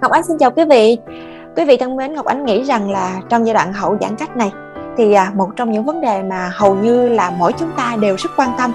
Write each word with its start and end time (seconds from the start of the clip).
Ngọc 0.00 0.10
Ánh 0.10 0.22
xin 0.22 0.38
chào 0.38 0.50
quý 0.50 0.64
vị. 0.64 0.98
Quý 1.56 1.64
vị 1.64 1.76
thân 1.76 1.96
mến, 1.96 2.14
Ngọc 2.14 2.26
Ánh 2.26 2.44
nghĩ 2.44 2.62
rằng 2.62 2.90
là 2.90 3.20
trong 3.28 3.46
giai 3.46 3.54
đoạn 3.54 3.72
hậu 3.72 3.96
giãn 4.00 4.16
cách 4.16 4.36
này 4.36 4.50
thì 4.96 5.12
à, 5.12 5.32
một 5.34 5.48
trong 5.56 5.72
những 5.72 5.84
vấn 5.84 6.00
đề 6.00 6.22
mà 6.22 6.50
hầu 6.54 6.74
như 6.74 7.08
là 7.08 7.30
mỗi 7.30 7.52
chúng 7.52 7.70
ta 7.76 7.96
đều 8.00 8.16
rất 8.16 8.30
quan 8.36 8.50
tâm 8.58 8.72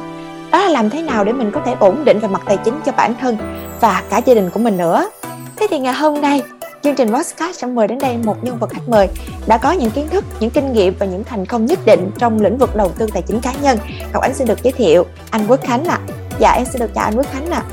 đó 0.51 0.59
là 0.59 0.69
làm 0.69 0.89
thế 0.89 1.01
nào 1.01 1.23
để 1.23 1.33
mình 1.33 1.51
có 1.51 1.61
thể 1.65 1.75
ổn 1.79 2.05
định 2.05 2.19
về 2.19 2.27
mặt 2.27 2.41
tài 2.45 2.57
chính 2.57 2.73
cho 2.85 2.91
bản 2.97 3.13
thân 3.21 3.37
và 3.79 4.03
cả 4.09 4.21
gia 4.25 4.33
đình 4.33 4.49
của 4.49 4.59
mình 4.59 4.77
nữa. 4.77 5.09
Thế 5.55 5.67
thì 5.69 5.79
ngày 5.79 5.93
hôm 5.93 6.21
nay 6.21 6.43
chương 6.83 6.95
trình 6.95 7.13
podcast 7.13 7.55
sẽ 7.55 7.67
mời 7.67 7.87
đến 7.87 7.99
đây 7.99 8.17
một 8.23 8.43
nhân 8.43 8.57
vật 8.59 8.69
khách 8.69 8.87
mời 8.89 9.07
đã 9.47 9.57
có 9.57 9.71
những 9.71 9.91
kiến 9.91 10.07
thức, 10.09 10.25
những 10.39 10.49
kinh 10.49 10.73
nghiệm 10.73 10.93
và 10.99 11.05
những 11.05 11.23
thành 11.23 11.45
công 11.45 11.65
nhất 11.65 11.79
định 11.85 12.11
trong 12.17 12.41
lĩnh 12.41 12.57
vực 12.57 12.75
đầu 12.75 12.91
tư 12.97 13.07
tài 13.13 13.21
chính 13.21 13.39
cá 13.39 13.53
nhân. 13.61 13.77
Ngọc 14.13 14.23
Ánh 14.23 14.33
xin 14.33 14.47
được 14.47 14.63
giới 14.63 14.73
thiệu 14.73 15.05
anh 15.29 15.41
Quốc 15.47 15.59
Khánh 15.63 15.85
ạ. 15.85 15.99
À. 16.07 16.13
Dạ 16.39 16.51
em 16.51 16.65
xin 16.65 16.79
được 16.79 16.93
chào 16.95 17.03
anh 17.03 17.15
Quốc 17.15 17.27
Khánh 17.31 17.51
ạ. 17.51 17.63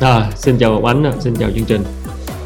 À. 0.00 0.08
À, 0.08 0.30
xin 0.36 0.58
chào 0.60 0.72
Ngọc 0.72 0.84
Ánh, 0.84 1.12
xin 1.20 1.34
chào 1.38 1.50
chương 1.54 1.64
trình. 1.64 1.97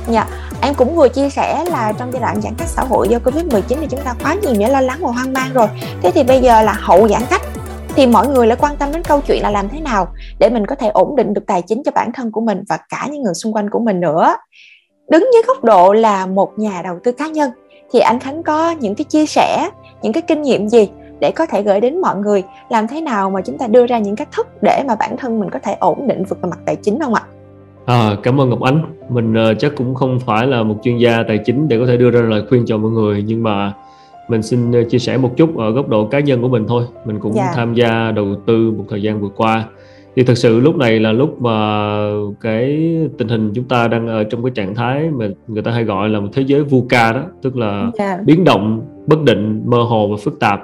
Dạ, 0.08 0.26
em 0.60 0.74
cũng 0.74 0.96
vừa 0.96 1.08
chia 1.08 1.30
sẻ 1.30 1.64
là 1.70 1.92
trong 1.98 2.12
giai 2.12 2.20
đoạn 2.20 2.40
giãn 2.42 2.54
cách 2.58 2.68
xã 2.68 2.82
hội 2.82 3.08
do 3.08 3.18
Covid-19 3.18 3.62
thì 3.68 3.86
chúng 3.90 4.00
ta 4.00 4.14
quá 4.22 4.34
nhiều 4.34 4.54
những 4.54 4.70
lo 4.70 4.80
lắng 4.80 4.98
và 5.00 5.10
hoang 5.10 5.32
mang 5.32 5.52
rồi. 5.54 5.66
Thế 6.02 6.10
thì 6.10 6.22
bây 6.22 6.40
giờ 6.40 6.62
là 6.62 6.72
hậu 6.72 7.08
giãn 7.08 7.22
cách 7.30 7.42
thì 7.96 8.06
mọi 8.06 8.28
người 8.28 8.46
lại 8.46 8.56
quan 8.60 8.76
tâm 8.76 8.92
đến 8.92 9.02
câu 9.02 9.20
chuyện 9.20 9.42
là 9.42 9.50
làm 9.50 9.68
thế 9.68 9.80
nào 9.80 10.08
để 10.38 10.50
mình 10.50 10.66
có 10.66 10.74
thể 10.74 10.88
ổn 10.88 11.16
định 11.16 11.34
được 11.34 11.42
tài 11.46 11.62
chính 11.62 11.82
cho 11.84 11.90
bản 11.94 12.12
thân 12.12 12.32
của 12.32 12.40
mình 12.40 12.62
và 12.68 12.78
cả 12.88 13.08
những 13.10 13.22
người 13.22 13.34
xung 13.34 13.52
quanh 13.52 13.70
của 13.70 13.78
mình 13.78 14.00
nữa. 14.00 14.36
Đứng 15.08 15.28
dưới 15.32 15.42
góc 15.46 15.64
độ 15.64 15.92
là 15.92 16.26
một 16.26 16.58
nhà 16.58 16.80
đầu 16.84 16.98
tư 17.04 17.12
cá 17.12 17.26
nhân 17.26 17.50
thì 17.92 18.00
anh 18.00 18.20
Khánh 18.20 18.42
có 18.42 18.70
những 18.70 18.94
cái 18.94 19.04
chia 19.04 19.26
sẻ, 19.26 19.70
những 20.02 20.12
cái 20.12 20.22
kinh 20.22 20.42
nghiệm 20.42 20.68
gì 20.68 20.90
để 21.20 21.30
có 21.30 21.46
thể 21.46 21.62
gửi 21.62 21.80
đến 21.80 22.00
mọi 22.00 22.16
người 22.16 22.42
làm 22.68 22.88
thế 22.88 23.00
nào 23.00 23.30
mà 23.30 23.40
chúng 23.40 23.58
ta 23.58 23.66
đưa 23.66 23.86
ra 23.86 23.98
những 23.98 24.16
cách 24.16 24.28
thức 24.32 24.46
để 24.62 24.82
mà 24.88 24.94
bản 24.94 25.16
thân 25.16 25.40
mình 25.40 25.50
có 25.50 25.58
thể 25.58 25.76
ổn 25.80 26.06
định 26.08 26.24
vượt 26.24 26.44
mặt 26.44 26.58
tài 26.66 26.76
chính 26.76 27.00
không 27.00 27.14
ạ? 27.14 27.22
À, 27.86 28.16
cảm 28.22 28.40
ơn 28.40 28.50
Ngọc 28.50 28.60
Ánh. 28.60 28.82
Mình 29.08 29.32
uh, 29.32 29.58
chắc 29.58 29.72
cũng 29.76 29.94
không 29.94 30.20
phải 30.20 30.46
là 30.46 30.62
một 30.62 30.76
chuyên 30.82 30.98
gia 30.98 31.22
tài 31.22 31.38
chính 31.38 31.68
để 31.68 31.78
có 31.78 31.86
thể 31.86 31.96
đưa 31.96 32.10
ra 32.10 32.20
lời 32.20 32.42
khuyên 32.48 32.64
cho 32.66 32.78
mọi 32.78 32.90
người 32.90 33.24
nhưng 33.26 33.42
mà 33.42 33.72
mình 34.28 34.42
xin 34.42 34.72
ờ, 34.72 34.82
chia 34.82 34.98
sẻ 34.98 35.18
một 35.18 35.36
chút 35.36 35.56
ở 35.56 35.70
góc 35.70 35.88
độ 35.88 36.06
cá 36.06 36.20
nhân 36.20 36.42
của 36.42 36.48
mình 36.48 36.64
thôi. 36.68 36.84
Mình 37.04 37.18
cũng 37.20 37.32
yeah. 37.32 37.46
Dạ. 37.46 37.52
tham 37.56 37.74
gia 37.74 38.10
đầu 38.10 38.26
tư 38.46 38.70
một 38.70 38.84
thời 38.88 39.02
gian 39.02 39.20
vừa 39.20 39.28
qua. 39.28 39.64
Thì 40.16 40.22
thực 40.22 40.38
sự 40.38 40.60
lúc 40.60 40.76
này 40.76 41.00
là 41.00 41.12
lúc 41.12 41.42
mà 41.42 41.98
cái 42.40 42.96
tình 43.18 43.28
hình 43.28 43.52
chúng 43.54 43.64
ta 43.64 43.88
đang 43.88 44.08
ở 44.08 44.24
trong 44.24 44.44
cái 44.44 44.52
trạng 44.54 44.74
thái 44.74 45.10
mà 45.10 45.28
người 45.46 45.62
ta 45.62 45.70
hay 45.70 45.84
gọi 45.84 46.08
là 46.08 46.20
một 46.20 46.28
thế 46.32 46.42
giới 46.46 46.62
VUCA 46.62 47.12
đó, 47.12 47.22
tức 47.42 47.56
là 47.56 47.80
yeah. 47.80 47.94
Dạ. 47.98 48.18
biến 48.24 48.44
động, 48.44 48.86
bất 49.06 49.22
định, 49.22 49.62
mơ 49.66 49.82
hồ 49.82 50.08
và 50.08 50.16
phức 50.24 50.40
tạp. 50.40 50.62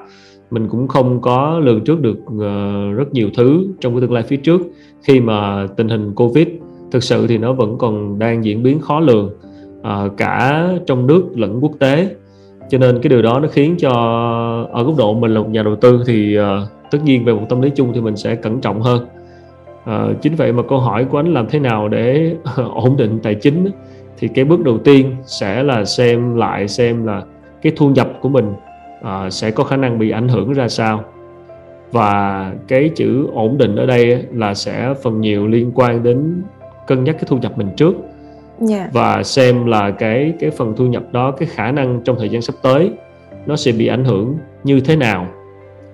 Mình 0.51 0.69
cũng 0.69 0.89
không 0.89 1.21
có 1.21 1.59
lường 1.59 1.85
trước 1.85 2.01
được 2.01 2.19
uh, 2.19 2.97
rất 2.97 3.13
nhiều 3.13 3.31
thứ 3.37 3.67
trong 3.81 3.93
cái 3.93 4.01
tương 4.01 4.13
lai 4.13 4.23
phía 4.23 4.37
trước 4.37 4.61
khi 5.03 5.21
mà 5.21 5.67
tình 5.77 5.89
hình 5.89 6.15
Covid 6.15 6.49
thực 6.91 7.03
sự 7.03 7.27
thì 7.27 7.39
nó 7.39 7.53
vẫn 7.53 7.79
còn 7.79 8.19
đang 8.19 8.45
diễn 8.45 8.63
biến 8.63 8.81
khó 8.81 9.01
lường 9.01 9.31
à, 9.83 10.05
cả 10.17 10.69
trong 10.87 11.07
nước 11.07 11.25
lẫn 11.35 11.61
quốc 11.61 11.73
tế. 11.79 12.17
Cho 12.69 12.79
nên 12.79 12.99
cái 13.03 13.09
điều 13.09 13.23
đó 13.23 13.41
nó 13.41 13.49
khiến 13.49 13.77
cho 13.79 13.91
ở 14.73 14.85
góc 14.85 14.95
độ 14.99 15.15
mình 15.15 15.35
là 15.35 15.41
một 15.41 15.49
nhà 15.51 15.63
đầu 15.63 15.77
tư 15.77 16.03
thì 16.07 16.37
à, 16.37 16.61
tất 16.91 16.99
nhiên 17.05 17.25
về 17.25 17.33
một 17.33 17.47
tâm 17.49 17.63
lý 17.63 17.71
chung 17.71 17.93
thì 17.95 18.01
mình 18.01 18.17
sẽ 18.17 18.35
cẩn 18.35 18.61
trọng 18.61 18.83
hơn. 18.83 19.07
À, 19.85 20.07
chính 20.23 20.35
vậy 20.35 20.53
mà 20.53 20.63
câu 20.69 20.79
hỏi 20.79 21.05
của 21.05 21.19
anh 21.19 21.35
làm 21.35 21.47
thế 21.49 21.59
nào 21.59 21.89
để 21.89 22.35
ổn 22.75 22.97
định 22.97 23.19
tài 23.23 23.35
chính 23.35 23.71
thì 24.19 24.29
cái 24.29 24.45
bước 24.45 24.61
đầu 24.61 24.79
tiên 24.79 25.17
sẽ 25.25 25.63
là 25.63 25.85
xem 25.85 26.37
lại 26.37 26.69
xem 26.69 27.07
là 27.07 27.23
cái 27.63 27.73
thu 27.77 27.91
nhập 27.91 28.09
của 28.21 28.29
mình 28.29 28.53
à, 29.03 29.31
sẽ 29.31 29.51
có 29.51 29.65
khả 29.65 29.77
năng 29.77 29.99
bị 29.99 30.11
ảnh 30.11 30.29
hưởng 30.29 30.53
ra 30.53 30.69
sao. 30.69 31.05
Và 31.93 32.53
cái 32.69 32.91
chữ 32.97 33.27
ổn 33.35 33.59
định 33.59 33.77
ở 33.77 33.87
đây 33.87 34.25
là 34.35 34.55
sẽ 34.55 34.95
phần 35.03 35.21
nhiều 35.21 35.47
liên 35.47 35.73
quan 35.75 36.03
đến 36.03 36.43
cân 36.89 37.05
nhắc 37.05 37.17
cái 37.19 37.25
thu 37.27 37.37
nhập 37.37 37.59
mình 37.59 37.69
trước 37.77 37.95
yeah. 37.95 38.71
Dạ. 38.71 38.89
và 38.93 39.23
xem 39.23 39.67
là 39.67 39.91
cái 39.91 40.35
cái 40.41 40.51
phần 40.51 40.75
thu 40.77 40.87
nhập 40.87 41.03
đó 41.13 41.31
cái 41.31 41.49
khả 41.49 41.73
năng 41.73 42.01
trong 42.05 42.17
thời 42.19 42.29
gian 42.29 42.43
sắp 42.43 42.55
tới 42.63 42.93
nó 43.47 43.57
sẽ 43.57 43.73
bị 43.73 43.87
ảnh 43.87 44.05
hưởng 44.05 44.37
như 44.65 44.81
thế 44.81 44.97
nào 44.97 45.27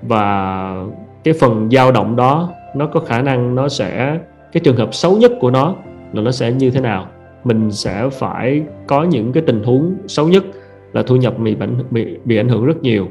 và 0.03 0.87
cái 1.25 1.35
phần 1.41 1.69
dao 1.73 1.93
động 1.93 2.17
đó 2.17 2.53
nó 2.75 2.87
có 2.87 3.01
khả 3.01 3.23
năng 3.23 3.55
nó 3.55 3.69
sẽ 3.69 4.19
cái 4.53 4.61
trường 4.65 4.77
hợp 4.77 4.95
xấu 4.95 5.17
nhất 5.17 5.33
của 5.41 5.51
nó 5.51 5.75
là 6.13 6.23
nó 6.23 6.31
sẽ 6.31 6.53
như 6.53 6.71
thế 6.71 6.81
nào 6.81 7.07
mình 7.45 7.71
sẽ 7.71 8.09
phải 8.13 8.63
có 8.87 9.05
những 9.05 9.33
cái 9.33 9.43
tình 9.47 9.63
huống 9.65 9.95
xấu 10.07 10.29
nhất 10.29 10.45
là 10.93 11.03
thu 11.03 11.17
nhập 11.17 11.39
bị 11.39 11.57
bị 11.91 12.19
bị 12.25 12.37
ảnh 12.37 12.49
hưởng 12.49 12.65
rất 12.65 12.83
nhiều 12.83 13.09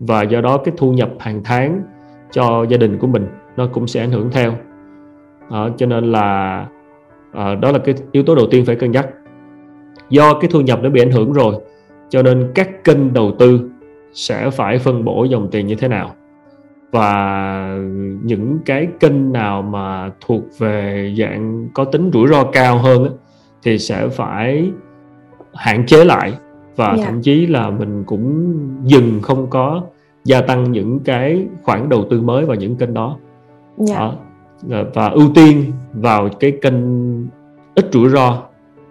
và 0.00 0.22
do 0.22 0.40
đó 0.40 0.56
cái 0.64 0.74
thu 0.76 0.92
nhập 0.92 1.10
hàng 1.18 1.40
tháng 1.44 1.82
cho 2.32 2.66
gia 2.68 2.76
đình 2.76 2.98
của 2.98 3.06
mình 3.06 3.26
nó 3.56 3.66
cũng 3.66 3.86
sẽ 3.86 4.00
ảnh 4.00 4.10
hưởng 4.10 4.30
theo 4.32 4.54
à, 5.50 5.68
cho 5.76 5.86
nên 5.86 6.12
là 6.12 6.66
à, 7.32 7.54
đó 7.54 7.72
là 7.72 7.78
cái 7.78 7.94
yếu 8.12 8.22
tố 8.22 8.34
đầu 8.34 8.46
tiên 8.50 8.64
phải 8.64 8.76
cân 8.76 8.90
nhắc 8.90 9.08
do 10.10 10.34
cái 10.34 10.50
thu 10.52 10.60
nhập 10.60 10.82
đã 10.82 10.88
bị 10.88 11.02
ảnh 11.02 11.10
hưởng 11.10 11.32
rồi 11.32 11.54
cho 12.08 12.22
nên 12.22 12.52
các 12.54 12.84
kênh 12.84 13.12
đầu 13.12 13.32
tư 13.38 13.70
sẽ 14.12 14.50
phải 14.50 14.78
phân 14.78 15.04
bổ 15.04 15.24
dòng 15.24 15.48
tiền 15.50 15.66
như 15.66 15.74
thế 15.74 15.88
nào 15.88 16.14
và 16.90 17.76
những 18.22 18.58
cái 18.64 18.88
kênh 19.00 19.32
nào 19.32 19.62
mà 19.62 20.10
thuộc 20.26 20.42
về 20.58 21.14
dạng 21.18 21.68
có 21.74 21.84
tính 21.84 22.10
rủi 22.12 22.28
ro 22.28 22.44
cao 22.44 22.78
hơn 22.78 23.04
á, 23.04 23.10
thì 23.62 23.78
sẽ 23.78 24.08
phải 24.08 24.70
hạn 25.54 25.86
chế 25.86 26.04
lại 26.04 26.32
và 26.76 26.86
yeah. 26.86 26.98
Dạ. 26.98 27.04
thậm 27.04 27.22
chí 27.22 27.46
là 27.46 27.70
mình 27.70 28.04
cũng 28.04 28.54
dừng 28.84 29.20
không 29.22 29.50
có 29.50 29.82
gia 30.24 30.40
tăng 30.40 30.72
những 30.72 31.00
cái 31.00 31.46
khoản 31.62 31.88
đầu 31.88 32.04
tư 32.10 32.20
mới 32.20 32.44
vào 32.44 32.56
những 32.56 32.76
kênh 32.76 32.94
đó, 32.94 33.16
yeah. 33.78 33.88
Dạ. 33.88 33.98
đó 33.98 34.14
và 34.62 35.08
ưu 35.08 35.30
tiên 35.34 35.72
vào 35.92 36.28
cái 36.40 36.52
kênh 36.62 36.74
ít 37.74 37.86
rủi 37.92 38.08
ro 38.08 38.42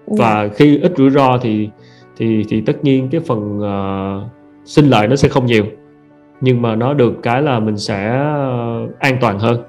và 0.08 0.48
dạ. 0.48 0.54
khi 0.56 0.80
ít 0.82 0.94
rủi 0.98 1.10
ro 1.10 1.38
thì 1.42 1.70
thì 2.18 2.46
thì 2.50 2.62
tất 2.62 2.84
nhiên 2.84 3.10
cái 3.12 3.22
phần 3.22 3.60
uh, 3.60 4.30
sinh 4.66 4.86
lợi 4.86 5.08
nó 5.08 5.16
sẽ 5.16 5.28
không 5.28 5.46
nhiều 5.46 5.66
nhưng 6.42 6.62
mà 6.62 6.76
nó 6.76 6.94
được 6.94 7.14
cái 7.24 7.42
là 7.42 7.60
mình 7.60 7.78
sẽ 7.78 8.22
uh, 8.86 9.00
an 9.00 9.18
toàn 9.22 9.40
hơn 9.40 9.64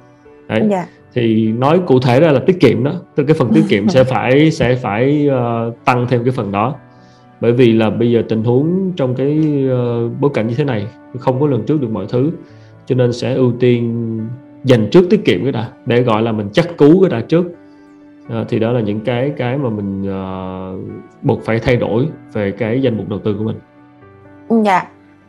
đấy 0.49 0.59
yeah. 0.59 0.71
Dạ. 0.71 0.87
thì 1.15 1.53
nói 1.53 1.81
cụ 1.87 2.00
thể 2.00 2.21
ra 2.21 2.32
là 2.32 2.41
tiết 2.47 2.61
kiệm 2.61 2.84
đó 2.84 2.93
tức 3.15 3.25
cái 3.25 3.37
phần 3.38 3.50
tiết 3.55 3.65
kiệm 3.69 3.88
sẽ 3.94 4.05
phải 4.05 4.50
sẽ 4.50 4.75
phải 4.75 5.28
uh, 5.28 5.84
tăng 5.84 6.06
thêm 6.09 6.25
cái 6.25 6.32
phần 6.32 6.53
đó 6.53 6.75
bởi 7.41 7.53
vì 7.53 7.72
là 7.72 7.91
bây 7.91 8.11
giờ 8.11 8.22
tình 8.28 8.44
huống 8.44 8.93
trong 8.97 9.15
cái 9.15 9.38
uh, 9.67 10.12
bối 10.21 10.31
cảnh 10.34 10.47
như 10.49 10.55
thế 10.55 10.65
này 10.65 10.87
không 11.19 11.41
có 11.41 11.47
lường 11.47 11.62
trước 11.67 11.81
được 11.81 11.91
mọi 11.91 12.06
thứ 12.09 12.31
cho 12.87 12.94
nên 12.94 13.12
sẽ 13.12 13.34
ưu 13.34 13.53
tiên 13.61 14.21
dành 14.65 14.88
trước 14.91 15.06
tiết 15.10 15.25
kiệm 15.25 15.43
cái 15.43 15.53
đã 15.53 15.69
để 15.87 16.03
gọi 16.03 16.22
là 16.22 16.32
mình 16.32 16.48
chắc 16.53 16.76
cú 16.76 17.00
cái 17.00 17.10
đã 17.10 17.26
trước. 17.26 17.47
À, 18.28 18.44
thì 18.48 18.59
đó 18.59 18.72
là 18.72 18.81
những 18.81 19.00
cái 19.00 19.32
cái 19.37 19.59
mà 19.59 19.71
mình 19.71 20.03
uh, 20.03 21.03
buộc 21.22 21.44
phải 21.44 21.59
thay 21.59 21.76
đổi 21.76 22.09
về 22.32 22.50
cái 22.50 22.82
danh 22.82 22.97
mục 22.97 23.09
đầu 23.09 23.19
tư 23.19 23.34
của 23.38 23.44
mình. 23.44 23.56
Dạ. 24.65 24.82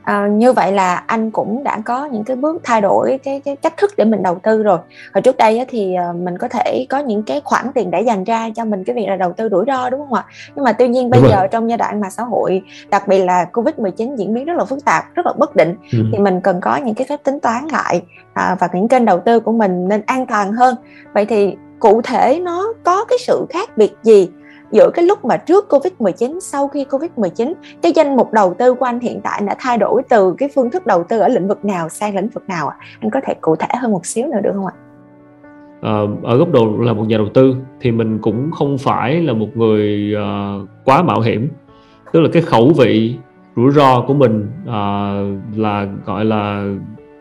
À, 0.03 0.27
như 0.27 0.53
vậy 0.53 0.71
là 0.71 0.95
anh 0.95 1.31
cũng 1.31 1.63
đã 1.63 1.79
có 1.85 2.05
những 2.05 2.23
cái 2.23 2.35
bước 2.35 2.61
thay 2.63 2.81
đổi 2.81 3.19
cái 3.23 3.41
cái 3.45 3.55
cách 3.55 3.77
thức 3.77 3.91
để 3.97 4.05
mình 4.05 4.23
đầu 4.23 4.39
tư 4.43 4.63
rồi. 4.63 4.77
Hồi 5.13 5.21
trước 5.21 5.37
đây 5.37 5.59
á, 5.59 5.65
thì 5.67 5.95
uh, 6.09 6.15
mình 6.15 6.37
có 6.37 6.47
thể 6.47 6.85
có 6.89 6.99
những 6.99 7.23
cái 7.23 7.41
khoản 7.43 7.65
tiền 7.73 7.91
để 7.91 8.01
dành 8.01 8.23
ra 8.23 8.49
cho 8.55 8.65
mình 8.65 8.83
cái 8.83 8.95
việc 8.95 9.05
là 9.07 9.15
đầu 9.15 9.33
tư 9.33 9.49
rủi 9.51 9.65
ro 9.67 9.89
đúng 9.89 9.99
không 9.99 10.13
ạ? 10.13 10.25
Nhưng 10.55 10.65
mà 10.65 10.73
tuy 10.73 10.87
nhiên 10.87 11.09
bây 11.09 11.21
giờ 11.21 11.47
trong 11.51 11.69
giai 11.69 11.77
đoạn 11.77 11.99
mà 11.99 12.09
xã 12.09 12.23
hội 12.23 12.61
đặc 12.89 13.07
biệt 13.07 13.23
là 13.23 13.45
Covid-19 13.53 14.15
diễn 14.15 14.33
biến 14.33 14.45
rất 14.45 14.57
là 14.57 14.65
phức 14.65 14.85
tạp, 14.85 15.15
rất 15.15 15.25
là 15.25 15.33
bất 15.37 15.55
định 15.55 15.75
ừ. 15.91 15.99
thì 16.11 16.17
mình 16.17 16.41
cần 16.41 16.61
có 16.61 16.75
những 16.75 16.95
cái 16.95 17.07
phép 17.09 17.23
tính 17.23 17.39
toán 17.39 17.67
lại 17.67 18.01
à, 18.33 18.55
và 18.59 18.69
những 18.73 18.87
kênh 18.87 19.05
đầu 19.05 19.19
tư 19.19 19.39
của 19.39 19.51
mình 19.51 19.87
nên 19.87 20.01
an 20.05 20.25
toàn 20.25 20.53
hơn. 20.53 20.75
Vậy 21.13 21.25
thì 21.25 21.55
cụ 21.79 22.01
thể 22.01 22.39
nó 22.43 22.73
có 22.83 23.05
cái 23.05 23.17
sự 23.19 23.45
khác 23.49 23.77
biệt 23.77 23.93
gì 24.03 24.29
giữa 24.71 24.89
cái 24.93 25.05
lúc 25.05 25.25
mà 25.25 25.37
trước 25.37 25.65
Covid-19 25.69 26.39
sau 26.39 26.67
khi 26.67 26.85
Covid-19 26.89 27.53
cái 27.81 27.91
danh 27.95 28.15
mục 28.15 28.33
đầu 28.33 28.55
tư 28.57 28.73
của 28.73 28.85
anh 28.85 28.99
hiện 28.99 29.21
tại 29.23 29.41
đã 29.45 29.55
thay 29.59 29.77
đổi 29.77 30.01
từ 30.09 30.35
cái 30.37 30.49
phương 30.55 30.71
thức 30.71 30.85
đầu 30.85 31.03
tư 31.09 31.19
ở 31.19 31.27
lĩnh 31.27 31.47
vực 31.47 31.65
nào 31.65 31.89
sang 31.89 32.15
lĩnh 32.15 32.29
vực 32.29 32.43
nào 32.47 32.67
ạ? 32.67 32.75
Anh 32.99 33.11
có 33.11 33.19
thể 33.23 33.33
cụ 33.41 33.55
thể 33.55 33.67
hơn 33.79 33.91
một 33.91 34.05
xíu 34.05 34.27
nữa 34.27 34.39
được 34.43 34.51
không 34.53 34.65
ạ? 34.65 34.73
À, 35.81 35.99
ở 36.23 36.37
góc 36.37 36.51
độ 36.51 36.77
là 36.79 36.93
một 36.93 37.03
nhà 37.07 37.17
đầu 37.17 37.29
tư 37.33 37.55
thì 37.81 37.91
mình 37.91 38.19
cũng 38.21 38.51
không 38.51 38.77
phải 38.77 39.21
là 39.21 39.33
một 39.33 39.47
người 39.55 40.15
uh, 40.15 40.69
quá 40.85 41.03
mạo 41.03 41.21
hiểm 41.21 41.49
tức 42.11 42.21
là 42.21 42.29
cái 42.33 42.41
khẩu 42.41 42.71
vị 42.77 43.15
rủi 43.55 43.71
ro 43.71 44.01
của 44.07 44.13
mình 44.13 44.47
uh, 44.63 45.57
là 45.57 45.87
gọi 46.05 46.25
là 46.25 46.73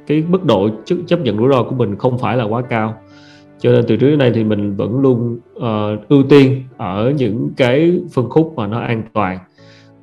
cái 0.06 0.25
mức 0.29 0.44
độ 0.44 0.69
chấp 1.06 1.20
nhận 1.20 1.38
rủi 1.38 1.49
ro 1.52 1.62
của 1.62 1.75
mình 1.75 1.97
không 1.97 2.19
phải 2.19 2.37
là 2.37 2.44
quá 2.44 2.62
cao 2.69 2.94
cho 3.61 3.73
nên 3.73 3.85
từ 3.89 3.97
trước 3.97 4.11
đến 4.11 4.19
nay 4.19 4.33
thì 4.35 4.45
mình 4.45 4.77
vẫn 4.77 5.01
luôn 5.01 5.39
uh, 5.57 6.09
ưu 6.09 6.23
tiên 6.23 6.62
ở 6.77 7.12
những 7.17 7.51
cái 7.57 8.01
phân 8.12 8.29
khúc 8.29 8.53
mà 8.57 8.67
nó 8.67 8.79
an 8.81 9.03
toàn. 9.12 9.39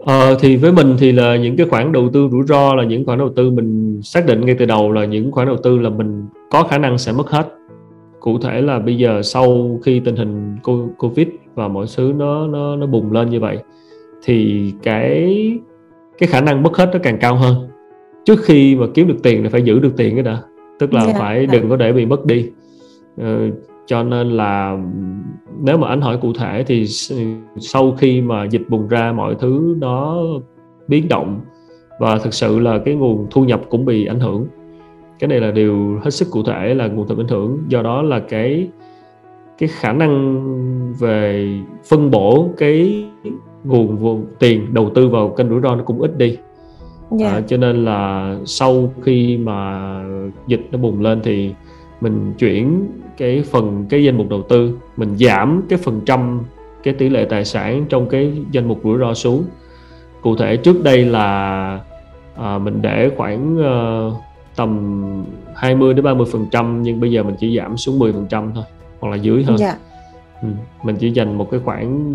Uh, 0.04 0.10
thì 0.40 0.58
với 0.58 0.72
mình 0.72 0.96
thì 1.00 1.12
là 1.12 1.36
những 1.36 1.58
cái 1.58 1.68
khoản 1.70 1.92
đầu 1.92 2.10
tư 2.14 2.28
rủi 2.32 2.44
ro 2.44 2.76
là 2.76 2.84
những 2.84 3.06
khoản 3.06 3.20
đầu 3.20 3.30
tư 3.30 3.52
mình 3.52 4.00
xác 4.04 4.26
định 4.26 4.46
ngay 4.46 4.56
từ 4.60 4.66
đầu 4.66 4.92
là 4.92 5.06
những 5.06 5.32
khoản 5.32 5.48
đầu 5.48 5.58
tư 5.58 5.80
là 5.80 5.90
mình 5.90 6.26
có 6.52 6.64
khả 6.64 6.78
năng 6.78 6.98
sẽ 6.98 7.12
mất 7.12 7.30
hết. 7.30 7.48
Cụ 8.20 8.40
thể 8.40 8.62
là 8.62 8.80
bây 8.80 8.98
giờ 8.98 9.22
sau 9.22 9.80
khi 9.84 10.00
tình 10.00 10.16
hình 10.16 10.58
covid 10.98 11.28
và 11.56 11.68
mọi 11.68 11.86
thứ 11.98 12.14
nó 12.18 12.48
nó 12.48 12.76
nó 12.76 12.86
bùng 12.86 13.12
lên 13.12 13.30
như 13.30 13.40
vậy 13.40 13.58
thì 14.24 14.66
cái 14.84 15.38
cái 16.18 16.28
khả 16.28 16.42
năng 16.42 16.64
mất 16.64 16.78
hết 16.78 16.90
nó 16.94 17.00
càng 17.04 17.18
cao 17.18 17.36
hơn. 17.36 17.56
Trước 18.26 18.40
khi 18.44 18.76
mà 18.76 18.86
kiếm 18.94 19.08
được 19.08 19.24
tiền 19.24 19.44
thì 19.44 19.50
phải 19.50 19.62
giữ 19.62 19.80
được 19.80 19.94
tiền 19.98 20.16
cái 20.16 20.24
đã 20.24 20.42
tức 20.80 20.94
là 20.94 21.02
yeah, 21.02 21.14
dạ, 21.14 21.20
phải 21.20 21.48
dạ. 21.48 21.60
đừng 21.60 21.70
có 21.70 21.76
để 21.76 21.94
bị 21.94 22.06
mất 22.06 22.26
đi 22.26 22.50
Ờ, 23.18 23.50
cho 23.86 24.04
nên 24.04 24.30
là 24.30 24.78
nếu 25.60 25.78
mà 25.78 25.88
anh 25.88 26.02
hỏi 26.02 26.18
cụ 26.22 26.34
thể 26.34 26.64
thì 26.68 26.86
sau 27.60 27.92
khi 27.98 28.22
mà 28.22 28.46
dịch 28.46 28.64
bùng 28.70 28.88
ra 28.88 29.12
mọi 29.12 29.36
thứ 29.40 29.76
nó 29.80 30.24
biến 30.88 31.08
động 31.08 31.42
và 32.00 32.18
thực 32.18 32.34
sự 32.34 32.60
là 32.60 32.78
cái 32.86 32.96
nguồn 32.96 33.28
thu 33.32 33.44
nhập 33.44 33.62
cũng 33.70 33.86
bị 33.86 34.06
ảnh 34.06 34.20
hưởng 34.20 34.48
cái 35.20 35.28
này 35.28 35.40
là 35.40 35.52
điều 35.52 36.00
hết 36.04 36.12
sức 36.12 36.28
cụ 36.32 36.44
thể 36.44 36.74
là 36.74 36.88
nguồn 36.88 37.08
thu 37.08 37.16
ảnh 37.18 37.28
hưởng 37.28 37.64
do 37.68 37.82
đó 37.82 38.02
là 38.02 38.20
cái 38.20 38.70
cái 39.58 39.70
khả 39.70 39.94
năng 39.94 40.44
về 41.00 41.48
phân 41.90 42.12
bổ 42.12 42.50
cái 42.58 43.06
nguồn, 43.64 43.96
nguồn 43.96 44.26
tiền 44.40 44.74
đầu 44.74 44.92
tư 44.96 45.10
vào 45.10 45.30
kênh 45.30 45.50
rủi 45.50 45.62
ro 45.62 45.76
nó 45.76 45.84
cũng 45.84 46.02
ít 46.02 46.18
đi 46.18 46.28
yeah. 46.28 47.20
Dạ. 47.20 47.30
à, 47.30 47.42
cho 47.48 47.58
nên 47.58 47.86
là 47.86 48.36
sau 48.46 48.94
khi 49.02 49.38
mà 49.38 50.02
dịch 50.48 50.68
nó 50.72 50.78
bùng 50.78 51.02
lên 51.02 51.22
thì 51.24 51.54
mình 52.02 52.34
chuyển 52.38 52.88
cái 53.18 53.44
phần 53.52 53.86
cái 53.90 54.04
danh 54.04 54.18
mục 54.18 54.30
đầu 54.30 54.42
tư 54.42 54.80
mình 54.98 55.18
giảm 55.18 55.64
cái 55.70 55.80
phần 55.80 56.02
trăm 56.06 56.42
cái 56.84 56.94
tỷ 56.94 57.10
lệ 57.10 57.26
tài 57.30 57.46
sản 57.46 57.86
trong 57.90 58.10
cái 58.10 58.34
danh 58.52 58.68
mục 58.68 58.80
rủi 58.84 59.00
ro 59.00 59.14
xuống 59.14 59.46
cụ 60.22 60.36
thể 60.36 60.58
trước 60.58 60.84
đây 60.84 61.06
là 61.06 61.80
à, 62.36 62.58
mình 62.58 62.82
để 62.82 63.12
khoảng 63.18 63.58
uh, 63.58 64.14
tầm 64.56 65.26
20 65.56 65.94
đến 65.94 66.06
30 66.06 66.28
phần 66.32 66.46
trăm 66.52 66.84
nhưng 66.84 67.00
bây 67.00 67.12
giờ 67.12 67.24
mình 67.24 67.36
chỉ 67.40 67.58
giảm 67.58 67.78
xuống 67.78 68.00
10 68.00 68.14
phần 68.14 68.28
trăm 68.30 68.52
thôi 68.56 68.64
hoặc 69.00 69.10
là 69.10 69.16
dưới 69.16 69.44
hơn. 69.44 69.58
Dạ. 69.58 69.78
ừ. 70.42 70.48
mình 70.84 70.96
chỉ 71.00 71.12
dành 71.12 71.38
một 71.38 71.52
cái 71.52 71.60
khoản 71.60 72.14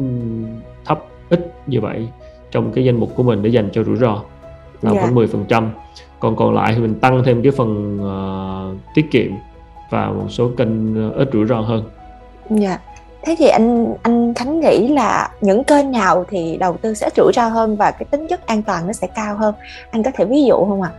thấp 0.85 1.05
ít 1.29 1.55
như 1.67 1.81
vậy 1.81 2.09
trong 2.51 2.73
cái 2.73 2.85
danh 2.85 2.97
mục 2.97 3.13
của 3.17 3.23
mình 3.23 3.43
để 3.43 3.51
dành 3.51 3.69
cho 3.73 3.85
rủi 3.85 3.97
ro 3.97 4.23
là. 4.83 4.91
Dạ. 4.93 5.01
khoảng 5.01 5.15
10 5.15 5.27
phần 5.27 5.45
trăm 5.49 5.71
còn 6.21 6.37
còn 6.37 6.55
lại 6.55 6.73
thì 6.75 6.81
mình 6.81 6.95
tăng 6.95 7.23
thêm 7.25 7.43
cái 7.43 7.53
phần 7.53 8.01
uh, 8.01 8.95
tiết 8.95 9.11
kiệm 9.11 9.31
và 9.93 10.09
một 10.09 10.27
số 10.29 10.51
kênh 10.57 10.95
ít 11.13 11.29
rủi 11.33 11.47
ro 11.47 11.61
hơn. 11.61 11.85
Dạ. 12.51 12.69
Yeah. 12.69 12.81
Thế 13.25 13.35
thì 13.39 13.49
anh 13.49 13.95
anh 14.03 14.35
Khánh 14.35 14.61
nghĩ 14.61 14.89
là 14.89 15.31
những 15.41 15.65
kênh 15.65 15.91
nào 15.91 16.25
thì 16.29 16.57
đầu 16.61 16.77
tư 16.83 16.95
sẽ 16.95 17.11
rủi 17.17 17.33
ro 17.35 17.49
hơn 17.49 17.77
và 17.77 17.91
cái 17.91 18.05
tính 18.11 18.27
chất 18.29 18.47
an 18.47 18.63
toàn 18.63 18.87
nó 18.87 18.93
sẽ 18.93 19.07
cao 19.15 19.37
hơn? 19.37 19.55
Anh 19.91 20.03
có 20.03 20.11
thể 20.15 20.25
ví 20.25 20.45
dụ 20.45 20.65
không 20.69 20.83
ạ? 20.83 20.91
À? 20.95 20.99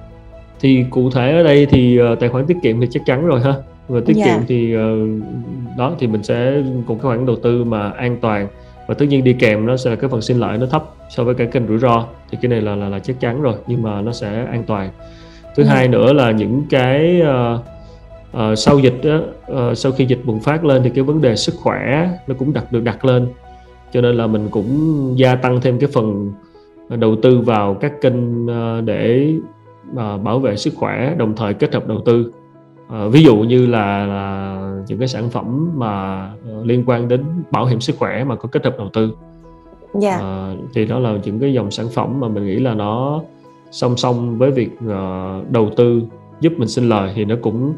Thì 0.60 0.86
cụ 0.90 1.10
thể 1.12 1.32
ở 1.32 1.44
đây 1.44 1.66
thì 1.66 2.00
uh, 2.02 2.20
tài 2.20 2.30
khoản 2.30 2.46
tiết 2.46 2.58
kiệm 2.64 2.82
thì 2.82 2.88
chắc 2.92 3.04
chắn 3.06 3.26
rồi 3.26 3.42
ha. 3.42 3.54
Và 3.88 4.00
tiết 4.06 4.18
yeah. 4.18 4.28
Dạ. 4.28 4.36
kiệm 4.36 4.46
thì 4.48 4.76
uh, 4.78 5.78
đó 5.78 5.92
thì 6.00 6.08
mình 6.08 6.24
sẽ 6.24 6.54
cùng 6.88 7.00
cái 7.00 7.04
khoản 7.04 7.26
đầu 7.26 7.36
tư 7.44 7.64
mà 7.64 7.90
an 7.90 8.18
toàn 8.22 8.48
và 8.88 8.94
tất 8.94 9.06
nhiên 9.10 9.24
đi 9.24 9.34
kèm 9.34 9.66
nó 9.66 9.78
sẽ 9.78 9.90
là 9.90 9.96
cái 9.96 10.10
phần 10.10 10.22
sinh 10.22 10.40
lợi 10.40 10.58
nó 10.58 10.66
thấp 10.66 10.84
so 11.10 11.24
với 11.24 11.36
cái 11.36 11.48
kênh 11.48 11.68
rủi 11.68 11.78
ro 11.78 12.06
thì 12.32 12.38
cái 12.42 12.50
này 12.50 12.62
là 12.62 12.76
là, 12.76 12.90
là 12.90 13.00
chắc 13.00 13.20
chắn 13.20 13.42
rồi 13.42 13.56
nhưng 13.68 13.82
mà 13.82 14.02
nó 14.02 14.12
sẽ 14.12 14.46
an 14.52 14.64
toàn 14.68 14.90
thứ 15.56 15.64
yeah. 15.64 15.74
Dạ. 15.74 15.76
hai 15.76 15.88
nữa 15.88 16.14
là 16.14 16.32
những 16.32 16.64
cái 16.70 17.22
uh, 17.22 17.62
uh, 18.38 18.58
sau 18.58 18.80
dịch 18.80 18.96
đó, 19.04 19.20
uh, 19.52 19.78
sau 19.78 19.92
khi 19.92 20.06
dịch 20.06 20.20
bùng 20.26 20.40
phát 20.40 20.66
lên 20.66 20.84
thì 20.84 20.90
cái 20.90 21.04
vấn 21.04 21.22
đề 21.22 21.36
sức 21.36 21.56
khỏe 21.56 22.10
nó 22.28 22.36
cũng 22.40 22.54
đặt 22.54 22.72
được 22.72 22.84
đặt 22.84 23.06
lên 23.06 23.28
cho 23.94 24.02
nên 24.02 24.16
là 24.16 24.28
mình 24.28 24.48
cũng 24.52 25.14
gia 25.18 25.36
tăng 25.36 25.62
thêm 25.62 25.80
cái 25.80 25.90
phần 25.94 26.34
đầu 26.90 27.16
tư 27.16 27.40
vào 27.40 27.74
các 27.74 27.94
kênh 28.02 28.46
để 28.86 29.34
bảo 30.24 30.40
vệ 30.40 30.56
sức 30.56 30.74
khỏe 30.76 31.16
đồng 31.18 31.36
thời 31.36 31.54
kết 31.54 31.74
hợp 31.74 31.88
đầu 31.88 32.02
tư 32.06 32.32
uh, 32.88 33.12
ví 33.12 33.24
dụ 33.24 33.36
như 33.36 33.66
là, 33.66 34.06
là 34.06 34.60
những 34.88 35.00
cái 35.00 35.08
sản 35.08 35.30
phẩm 35.30 35.70
mà 35.76 36.30
liên 36.64 36.84
quan 36.86 37.08
đến 37.08 37.24
bảo 37.52 37.66
hiểm 37.66 37.80
sức 37.82 37.96
khỏe 38.00 38.24
mà 38.24 38.36
có 38.36 38.50
kết 38.52 38.66
hợp 38.66 38.76
đầu 38.78 38.90
tư 38.94 39.16
yeah. 40.02 40.20
Dạ. 40.22 40.52
uh, 40.52 40.60
thì 40.74 40.86
đó 40.86 41.00
là 41.00 41.18
những 41.24 41.40
cái 41.40 41.54
dòng 41.54 41.72
sản 41.72 41.86
phẩm 41.94 42.20
mà 42.20 42.28
mình 42.28 42.46
nghĩ 42.46 42.56
là 42.56 42.74
nó 42.74 43.22
song 43.72 43.98
song 43.98 44.38
với 44.38 44.52
việc 44.52 44.70
uh, 44.86 45.52
đầu 45.52 45.70
tư 45.76 46.02
giúp 46.40 46.54
mình 46.58 46.68
sinh 46.68 46.90
lời 46.90 47.12
thì 47.16 47.26
nó 47.26 47.36
cũng 47.42 47.74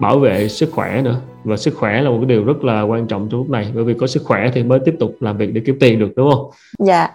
bảo 0.00 0.18
vệ 0.18 0.48
sức 0.48 0.70
khỏe 0.72 1.02
nữa 1.02 1.20
và 1.44 1.56
sức 1.56 1.74
khỏe 1.74 2.02
là 2.02 2.10
một 2.10 2.16
cái 2.20 2.26
điều 2.26 2.44
rất 2.44 2.64
là 2.64 2.82
quan 2.82 3.06
trọng 3.06 3.28
trong 3.30 3.40
lúc 3.40 3.50
này 3.50 3.70
bởi 3.74 3.84
vì 3.84 3.94
có 3.94 4.06
sức 4.06 4.22
khỏe 4.24 4.50
thì 4.54 4.62
mới 4.62 4.78
tiếp 4.78 4.94
tục 5.00 5.16
làm 5.20 5.36
việc 5.36 5.52
để 5.52 5.60
kiếm 5.66 5.76
tiền 5.80 5.98
được 5.98 6.12
đúng 6.16 6.30
không? 6.30 6.50
Dạ 6.78 7.10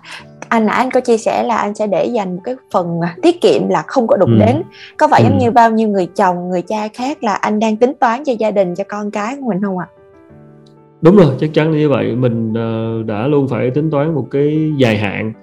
anh 0.50 0.66
nãy 0.66 0.76
anh 0.76 0.92
có 0.92 1.00
chia 1.00 1.18
sẻ 1.18 1.44
là 1.44 1.56
anh 1.56 1.76
sẽ 1.76 1.88
để 1.88 2.06
dành 2.06 2.36
một 2.36 2.42
cái 2.44 2.56
phần 2.72 3.00
tiết 3.22 3.42
kiệm 3.42 3.70
là 3.70 3.84
không 3.88 4.08
có 4.08 4.18
đụng 4.18 4.40
ừ. 4.40 4.46
đến 4.46 4.62
có 4.98 5.08
phải 5.08 5.22
ừ. 5.22 5.28
giống 5.30 5.38
như 5.38 5.52
bao 5.52 5.72
nhiêu 5.72 5.90
người 5.90 6.06
chồng 6.06 6.50
người 6.50 6.62
cha 6.62 6.88
khác 6.94 7.24
là 7.24 7.34
anh 7.34 7.60
đang 7.60 7.78
tính 7.78 7.94
toán 8.00 8.24
cho 8.24 8.34
gia 8.40 8.52
đình 8.52 8.76
cho 8.76 8.84
con 8.88 9.12
cái 9.12 9.36
của 9.36 9.48
mình 9.48 9.62
không 9.62 9.78
ạ? 9.78 9.88
Đúng 11.02 11.16
rồi 11.16 11.36
chắc 11.40 11.50
chắn 11.54 11.72
như 11.72 11.90
vậy 11.90 12.16
mình 12.16 12.54
ờ, 12.54 13.04
đã 13.04 13.28
luôn 13.28 13.48
phải 13.48 13.72
tính 13.72 13.92
toán 13.92 14.16
một 14.16 14.28
cái 14.32 14.72
dài 14.78 14.98
hạn 14.98 15.34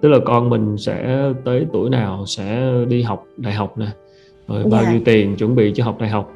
tức 0.00 0.08
là 0.08 0.18
con 0.24 0.50
mình 0.50 0.76
sẽ 0.78 1.22
tới 1.44 1.66
tuổi 1.72 1.90
nào 1.90 2.24
sẽ 2.26 2.72
đi 2.88 3.02
học 3.02 3.24
đại 3.36 3.52
học 3.52 3.78
nè 3.78 3.86
rồi 4.48 4.64
bao 4.64 4.82
dạ. 4.82 4.92
nhiêu 4.92 5.00
tiền 5.04 5.36
chuẩn 5.36 5.54
bị 5.54 5.72
cho 5.74 5.84
học 5.84 5.96
đại 6.00 6.10
học 6.10 6.33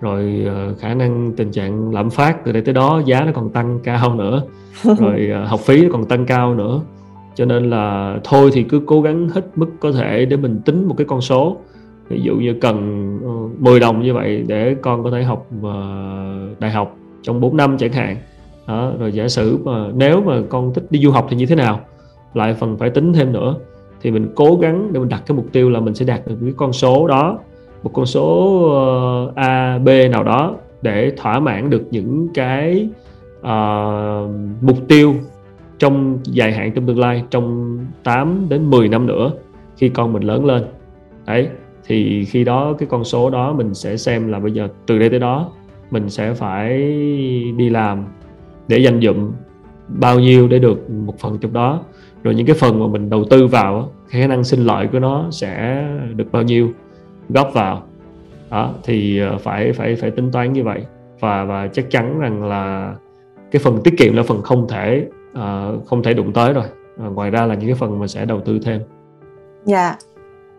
rồi 0.00 0.46
uh, 0.46 0.78
khả 0.78 0.94
năng 0.94 1.32
tình 1.36 1.52
trạng 1.52 1.94
lạm 1.94 2.10
phát 2.10 2.44
từ 2.44 2.52
đây 2.52 2.62
tới 2.62 2.74
đó 2.74 3.02
giá 3.04 3.20
nó 3.20 3.32
còn 3.34 3.50
tăng 3.50 3.78
cao 3.84 4.14
nữa. 4.14 4.42
Rồi 4.98 5.30
uh, 5.42 5.48
học 5.48 5.60
phí 5.60 5.82
nó 5.82 5.88
còn 5.92 6.04
tăng 6.04 6.26
cao 6.26 6.54
nữa. 6.54 6.80
Cho 7.34 7.44
nên 7.44 7.70
là 7.70 8.16
thôi 8.24 8.50
thì 8.52 8.62
cứ 8.62 8.80
cố 8.86 9.00
gắng 9.00 9.28
hết 9.28 9.42
mức 9.56 9.66
có 9.80 9.92
thể 9.92 10.24
để 10.24 10.36
mình 10.36 10.60
tính 10.64 10.88
một 10.88 10.94
cái 10.98 11.04
con 11.04 11.20
số. 11.20 11.56
Ví 12.08 12.20
dụ 12.22 12.36
như 12.36 12.54
cần 12.60 13.16
uh, 13.16 13.52
ờ, 13.60 13.70
10 13.70 13.80
đồng 13.80 14.02
như 14.02 14.14
vậy 14.14 14.44
để 14.46 14.76
con 14.82 15.04
có 15.04 15.10
thể 15.10 15.22
học 15.22 15.46
đại 16.58 16.70
học 16.70 16.96
trong 17.22 17.40
4 17.40 17.56
năm 17.56 17.78
chẳng 17.78 17.92
hạn. 17.92 18.16
Đó, 18.66 18.92
rồi 18.98 19.12
giả 19.12 19.28
sử 19.28 19.58
mà 19.64 19.86
nếu 19.94 20.22
mà 20.22 20.40
con 20.48 20.74
thích 20.74 20.84
đi 20.90 21.00
du 21.02 21.10
học 21.10 21.26
thì 21.30 21.36
như 21.36 21.46
thế 21.46 21.54
nào? 21.54 21.80
Lại 22.34 22.54
phần 22.54 22.76
phải 22.78 22.90
tính 22.90 23.12
thêm 23.12 23.32
nữa. 23.32 23.54
Thì 24.00 24.10
mình 24.10 24.32
cố 24.34 24.58
gắng 24.60 24.92
để 24.92 25.00
mình 25.00 25.08
đặt 25.08 25.22
cái 25.26 25.36
mục 25.36 25.46
tiêu 25.52 25.70
là 25.70 25.80
mình 25.80 25.94
sẽ 25.94 26.04
đạt 26.04 26.26
được 26.26 26.36
cái 26.40 26.52
con 26.56 26.72
số 26.72 27.06
đó 27.06 27.38
một 27.82 27.90
con 27.94 28.06
số 28.06 28.26
uh, 29.28 29.34
A, 29.34 29.78
B 29.78 29.88
nào 30.10 30.24
đó 30.24 30.54
để 30.82 31.12
thỏa 31.16 31.40
mãn 31.40 31.70
được 31.70 31.82
những 31.90 32.28
cái 32.34 32.88
uh, 33.40 34.30
mục 34.60 34.76
tiêu 34.88 35.14
trong 35.78 36.18
dài 36.24 36.52
hạn 36.52 36.72
trong 36.74 36.86
tương 36.86 36.98
lai 36.98 37.24
trong 37.30 37.78
8 38.04 38.46
đến 38.48 38.70
10 38.70 38.88
năm 38.88 39.06
nữa 39.06 39.30
khi 39.76 39.88
con 39.88 40.12
mình 40.12 40.22
lớn 40.22 40.44
lên. 40.44 40.64
Đấy 41.26 41.48
thì 41.86 42.24
khi 42.24 42.44
đó 42.44 42.72
cái 42.78 42.88
con 42.90 43.04
số 43.04 43.30
đó 43.30 43.52
mình 43.52 43.74
sẽ 43.74 43.96
xem 43.96 44.28
là 44.28 44.38
bây 44.38 44.52
giờ 44.52 44.68
từ 44.86 44.98
đây 44.98 45.10
tới 45.10 45.18
đó 45.18 45.50
mình 45.90 46.10
sẽ 46.10 46.34
phải 46.34 46.78
đi 47.56 47.70
làm 47.70 48.04
để 48.68 48.78
dành 48.78 49.00
dụm 49.00 49.32
bao 49.88 50.20
nhiêu 50.20 50.48
để 50.48 50.58
được 50.58 50.90
một 50.90 51.18
phần 51.18 51.38
trong 51.38 51.52
đó. 51.52 51.80
Rồi 52.22 52.34
những 52.34 52.46
cái 52.46 52.56
phần 52.56 52.80
mà 52.80 52.86
mình 52.86 53.10
đầu 53.10 53.24
tư 53.30 53.46
vào 53.46 53.92
khả 54.08 54.26
năng 54.26 54.44
sinh 54.44 54.60
lợi 54.60 54.86
của 54.86 54.98
nó 54.98 55.30
sẽ 55.30 55.86
được 56.14 56.32
bao 56.32 56.42
nhiêu 56.42 56.68
góp 57.28 57.50
vào. 57.54 57.82
Đó 58.50 58.74
thì 58.82 59.18
ờ, 59.18 59.38
phải 59.38 59.72
phải 59.72 59.96
phải 59.96 60.10
tính 60.10 60.30
toán 60.32 60.52
như 60.52 60.64
vậy. 60.64 60.86
Và 61.20 61.44
và 61.44 61.68
chắc 61.72 61.90
chắn 61.90 62.18
rằng 62.20 62.44
là 62.44 62.94
cái 63.50 63.62
phần 63.64 63.80
tiết 63.84 63.94
kiệm 63.98 64.16
là 64.16 64.22
phần 64.22 64.42
không 64.42 64.68
thể 64.68 65.06
uh, 65.32 65.86
không 65.86 66.02
thể 66.02 66.14
đụng 66.14 66.32
tới 66.32 66.52
rồi. 66.52 66.64
Uh, 67.06 67.12
ngoài 67.12 67.30
ra 67.30 67.46
là 67.46 67.54
những 67.54 67.68
cái 67.68 67.74
phần 67.74 68.00
mà 68.00 68.06
sẽ 68.06 68.24
đầu 68.24 68.40
tư 68.40 68.58
thêm. 68.64 68.80
Dạ. 69.64 69.84
Yeah. 69.84 69.98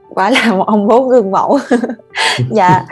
quả 0.10 0.29
là 0.29 0.53
một 0.53 0.67
ông 0.67 0.88
bố 0.88 1.08
gương 1.08 1.32
mẫu. 1.32 1.60
Dạ 2.50 2.86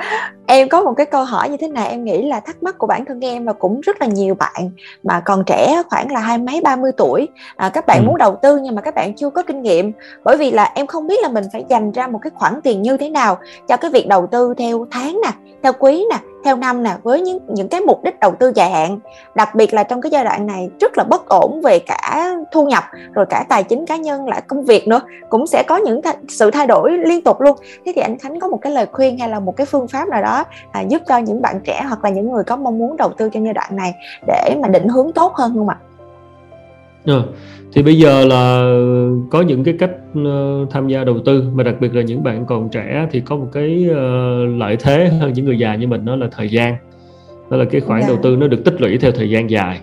em 0.47 0.69
có 0.69 0.83
một 0.83 0.93
cái 0.93 1.05
câu 1.05 1.23
hỏi 1.23 1.49
như 1.49 1.57
thế 1.57 1.67
này 1.67 1.89
em 1.89 2.03
nghĩ 2.03 2.21
là 2.21 2.39
thắc 2.39 2.63
mắc 2.63 2.77
của 2.77 2.87
bản 2.87 3.05
thân 3.05 3.25
em 3.25 3.45
và 3.45 3.53
cũng 3.53 3.81
rất 3.81 4.01
là 4.01 4.07
nhiều 4.07 4.35
bạn 4.35 4.71
mà 5.03 5.19
còn 5.19 5.43
trẻ 5.45 5.83
khoảng 5.89 6.11
là 6.11 6.19
hai 6.19 6.37
mấy 6.37 6.61
ba 6.61 6.75
mươi 6.75 6.91
tuổi 6.97 7.27
à, 7.55 7.69
các 7.69 7.87
bạn 7.87 8.03
ừ. 8.03 8.07
muốn 8.07 8.17
đầu 8.17 8.39
tư 8.41 8.57
nhưng 8.57 8.75
mà 8.75 8.81
các 8.81 8.95
bạn 8.95 9.13
chưa 9.15 9.29
có 9.29 9.43
kinh 9.43 9.61
nghiệm 9.61 9.91
bởi 10.23 10.37
vì 10.37 10.51
là 10.51 10.71
em 10.75 10.87
không 10.87 11.07
biết 11.07 11.21
là 11.21 11.29
mình 11.29 11.43
phải 11.53 11.65
dành 11.69 11.91
ra 11.91 12.07
một 12.07 12.19
cái 12.21 12.31
khoản 12.35 12.59
tiền 12.63 12.81
như 12.81 12.97
thế 12.97 13.09
nào 13.09 13.37
cho 13.67 13.77
cái 13.77 13.91
việc 13.91 14.07
đầu 14.07 14.27
tư 14.27 14.53
theo 14.57 14.87
tháng 14.91 15.21
nè 15.23 15.31
theo 15.63 15.73
quý 15.79 16.05
nè 16.11 16.17
theo 16.43 16.55
năm 16.55 16.83
nè 16.83 16.91
với 17.03 17.21
những 17.21 17.39
những 17.47 17.67
cái 17.67 17.81
mục 17.81 18.03
đích 18.03 18.19
đầu 18.19 18.35
tư 18.39 18.51
dài 18.55 18.69
hạn 18.69 18.99
đặc 19.35 19.55
biệt 19.55 19.73
là 19.73 19.83
trong 19.83 20.01
cái 20.01 20.09
giai 20.09 20.23
đoạn 20.23 20.47
này 20.47 20.69
rất 20.79 20.97
là 20.97 21.03
bất 21.03 21.29
ổn 21.29 21.61
về 21.63 21.79
cả 21.79 22.35
thu 22.51 22.65
nhập 22.67 22.83
rồi 23.13 23.25
cả 23.29 23.45
tài 23.49 23.63
chính 23.63 23.85
cá 23.85 23.95
nhân 23.95 24.27
lại 24.27 24.41
công 24.47 24.65
việc 24.65 24.87
nữa 24.87 25.01
cũng 25.29 25.47
sẽ 25.47 25.63
có 25.67 25.77
những 25.77 26.01
th- 26.01 26.13
sự 26.29 26.51
thay 26.51 26.67
đổi 26.67 26.91
liên 26.97 27.21
tục 27.21 27.41
luôn 27.41 27.57
thế 27.85 27.91
thì 27.95 28.01
anh 28.01 28.17
Khánh 28.17 28.39
có 28.39 28.47
một 28.47 28.59
cái 28.61 28.73
lời 28.73 28.85
khuyên 28.91 29.19
hay 29.19 29.29
là 29.29 29.39
một 29.39 29.55
cái 29.55 29.65
phương 29.65 29.87
pháp 29.87 30.07
nào 30.07 30.21
đó 30.21 30.43
à, 30.71 30.81
giúp 30.81 31.01
cho 31.07 31.17
những 31.17 31.41
bạn 31.41 31.59
trẻ 31.63 31.83
hoặc 31.87 32.03
là 32.03 32.09
những 32.09 32.31
người 32.31 32.43
có 32.43 32.55
mong 32.55 32.77
muốn 32.77 32.97
đầu 32.97 33.09
tư 33.09 33.29
trong 33.29 33.45
giai 33.45 33.53
đoạn 33.53 33.75
này 33.75 33.93
để 34.27 34.55
mà 34.61 34.67
định 34.67 34.87
hướng 34.87 35.11
tốt 35.11 35.33
hơn 35.33 35.53
không 35.55 35.69
ạ? 35.69 35.77
À, 35.79 35.96
thì 37.73 37.83
bây 37.83 37.97
giờ 37.97 38.25
là 38.25 38.71
có 39.29 39.41
những 39.41 39.63
cái 39.63 39.73
cách 39.79 39.91
uh, 40.19 40.69
tham 40.69 40.87
gia 40.87 41.03
đầu 41.03 41.19
tư 41.25 41.43
mà 41.53 41.63
đặc 41.63 41.75
biệt 41.79 41.95
là 41.95 42.01
những 42.01 42.23
bạn 42.23 42.45
còn 42.45 42.69
trẻ 42.69 43.07
thì 43.11 43.19
có 43.19 43.35
một 43.35 43.47
cái 43.53 43.87
uh, 43.89 44.59
lợi 44.59 44.77
thế 44.79 45.07
hơn 45.07 45.33
những 45.33 45.45
người 45.45 45.59
già 45.59 45.75
như 45.75 45.87
mình 45.87 46.05
đó 46.05 46.15
là 46.15 46.27
thời 46.31 46.49
gian 46.49 46.75
đó 47.49 47.57
là 47.57 47.65
cái 47.65 47.81
khoản 47.81 47.99
yeah. 47.99 48.09
Dạ. 48.09 48.15
đầu 48.15 48.23
tư 48.23 48.35
nó 48.35 48.47
được 48.47 48.65
tích 48.65 48.81
lũy 48.81 48.97
theo 48.97 49.11
thời 49.11 49.29
gian 49.29 49.49
dài 49.49 49.79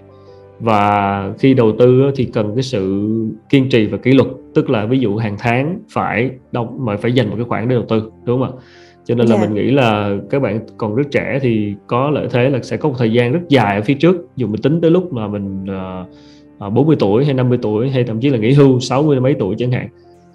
và 0.60 1.32
khi 1.38 1.54
đầu 1.54 1.72
tư 1.78 2.10
thì 2.16 2.24
cần 2.24 2.54
cái 2.54 2.62
sự 2.62 3.08
kiên 3.48 3.68
trì 3.68 3.86
và 3.86 3.98
kỷ 3.98 4.12
luật 4.12 4.28
tức 4.54 4.70
là 4.70 4.86
ví 4.86 4.98
dụ 4.98 5.16
hàng 5.16 5.36
tháng 5.38 5.78
phải 5.90 6.30
đóng 6.52 6.84
mà 6.84 6.96
phải 6.96 7.12
dành 7.12 7.28
một 7.28 7.36
cái 7.36 7.44
khoản 7.44 7.68
để 7.68 7.74
đầu 7.74 7.84
tư 7.88 8.10
đúng 8.24 8.40
không 8.40 8.58
ạ 8.58 8.62
cho 9.04 9.14
nên 9.14 9.26
là 9.26 9.34
yeah. 9.34 9.48
Dạ. 9.48 9.54
mình 9.54 9.64
nghĩ 9.64 9.70
là 9.70 10.16
các 10.30 10.42
bạn 10.42 10.60
còn 10.76 10.94
rất 10.94 11.04
trẻ 11.10 11.38
thì 11.42 11.74
có 11.86 12.10
lợi 12.10 12.26
thế 12.30 12.50
là 12.50 12.58
sẽ 12.62 12.76
có 12.76 12.88
một 12.88 12.94
thời 12.98 13.12
gian 13.12 13.32
rất 13.32 13.40
dài 13.48 13.76
ở 13.76 13.82
phía 13.82 13.94
trước 13.94 14.16
dù 14.36 14.46
mình 14.46 14.62
tính 14.62 14.80
tới 14.80 14.90
lúc 14.90 15.12
mà 15.12 15.28
mình 15.28 15.64
uh, 15.64 16.08
40 16.58 16.96
tuổi 16.98 17.24
hay 17.24 17.34
50 17.34 17.58
tuổi 17.62 17.90
hay 17.90 18.04
thậm 18.04 18.20
chí 18.20 18.30
là 18.30 18.38
nghỉ 18.38 18.52
hưu 18.52 18.80
60 18.80 19.20
mấy 19.20 19.34
tuổi 19.38 19.54
chẳng 19.58 19.72
hạn 19.72 19.88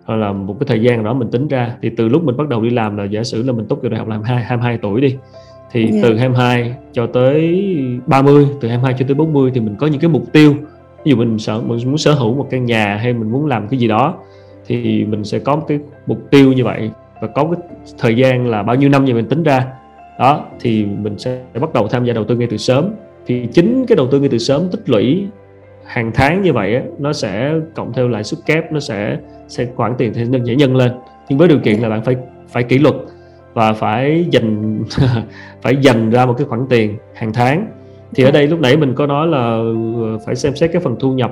hoặc 0.05 0.15
là 0.15 0.33
một 0.33 0.55
cái 0.59 0.67
thời 0.67 0.81
gian 0.81 1.03
đó 1.03 1.13
mình 1.13 1.31
tính 1.31 1.47
ra 1.47 1.75
thì 1.81 1.89
từ 1.97 2.07
lúc 2.07 2.23
mình 2.23 2.37
bắt 2.37 2.49
đầu 2.49 2.61
đi 2.61 2.69
làm 2.69 2.97
là 2.97 3.03
giả 3.03 3.23
sử 3.23 3.43
là 3.43 3.53
mình 3.53 3.65
tốt 3.65 3.83
nghiệp 3.83 3.89
đại 3.89 3.99
học 3.99 4.07
làm 4.07 4.21
2, 4.23 4.43
22 4.43 4.77
tuổi 4.77 5.01
đi 5.01 5.15
thì 5.71 5.81
yeah. 5.81 5.93
Dạ. 5.93 5.99
từ 6.03 6.17
22 6.17 6.73
cho 6.91 7.07
tới 7.07 7.65
30 8.05 8.47
từ 8.61 8.67
22 8.67 8.95
cho 8.99 9.05
tới 9.07 9.15
40 9.15 9.51
thì 9.53 9.61
mình 9.61 9.75
có 9.79 9.87
những 9.87 10.01
cái 10.01 10.09
mục 10.09 10.23
tiêu 10.33 10.53
ví 11.05 11.11
dụ 11.11 11.17
mình 11.17 11.39
sợ 11.39 11.61
mình 11.65 11.79
muốn 11.85 11.97
sở 11.97 12.11
hữu 12.11 12.33
một 12.33 12.47
căn 12.49 12.65
nhà 12.65 12.95
hay 12.95 13.13
mình 13.13 13.31
muốn 13.31 13.45
làm 13.45 13.67
cái 13.67 13.79
gì 13.79 13.87
đó 13.87 14.15
thì 14.67 15.05
mình 15.05 15.23
sẽ 15.23 15.39
có 15.39 15.55
một 15.55 15.65
cái 15.67 15.79
mục 16.07 16.19
tiêu 16.31 16.53
như 16.53 16.63
vậy 16.63 16.91
và 17.21 17.27
có 17.27 17.43
cái 17.43 17.79
thời 17.97 18.15
gian 18.15 18.47
là 18.47 18.63
bao 18.63 18.75
nhiêu 18.75 18.89
năm 18.89 19.05
thì 19.05 19.13
mình 19.13 19.25
tính 19.25 19.43
ra 19.43 19.65
đó 20.19 20.45
thì 20.59 20.85
mình 20.85 21.19
sẽ 21.19 21.39
bắt 21.61 21.73
đầu 21.73 21.87
tham 21.87 22.05
gia 22.05 22.13
đầu 22.13 22.23
tư 22.23 22.35
ngay 22.35 22.47
từ 22.51 22.57
sớm 22.57 22.89
thì 23.25 23.47
chính 23.53 23.85
cái 23.85 23.95
đầu 23.95 24.07
tư 24.07 24.19
ngay 24.19 24.29
từ 24.29 24.37
sớm 24.37 24.69
tích 24.71 24.89
lũy 24.89 25.27
hàng 25.89 26.11
tháng 26.13 26.41
như 26.41 26.53
vậy 26.53 26.75
á, 26.75 26.81
nó 26.99 27.13
sẽ 27.13 27.53
cộng 27.75 27.93
theo 27.93 28.07
lãi 28.07 28.23
suất 28.23 28.39
kép 28.45 28.71
nó 28.71 28.79
sẽ 28.79 29.17
sẽ 29.47 29.65
khoản 29.75 29.93
tiền 29.97 30.13
thì 30.13 30.25
nhân 30.25 30.47
dễ 30.47 30.55
nhân 30.55 30.75
lên. 30.75 30.91
Nhưng 31.29 31.39
với 31.39 31.47
điều 31.47 31.59
kiện 31.59 31.79
là 31.79 31.89
bạn 31.89 32.03
phải 32.03 32.15
phải 32.47 32.63
kỷ 32.63 32.77
luật 32.77 32.95
và 33.53 33.73
phải 33.73 34.25
dành 34.31 34.79
phải 35.61 35.75
dành 35.75 36.09
ra 36.09 36.25
một 36.25 36.33
cái 36.37 36.47
khoản 36.47 36.65
tiền 36.69 36.97
hàng 37.13 37.33
tháng. 37.33 37.67
Thì 38.15 38.23
ở 38.23 38.31
đây 38.31 38.47
lúc 38.47 38.59
nãy 38.59 38.77
mình 38.77 38.95
có 38.95 39.07
nói 39.07 39.27
là 39.27 39.37
ờ, 39.37 40.17
phải 40.25 40.35
xem 40.35 40.55
xét 40.55 40.71
cái 40.73 40.81
phần 40.81 40.95
thu 40.99 41.13
nhập. 41.13 41.31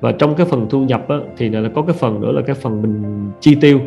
Và 0.00 0.12
trong 0.12 0.34
cái 0.34 0.46
phần 0.46 0.66
thu 0.70 0.80
nhập 0.80 1.08
á, 1.08 1.16
thì 1.36 1.48
là 1.48 1.68
có 1.74 1.82
cái 1.82 1.96
phần 1.98 2.20
nữa 2.20 2.32
là 2.32 2.42
cái 2.46 2.54
phần 2.54 2.82
mình 2.82 3.30
chi 3.40 3.54
tiêu. 3.60 3.80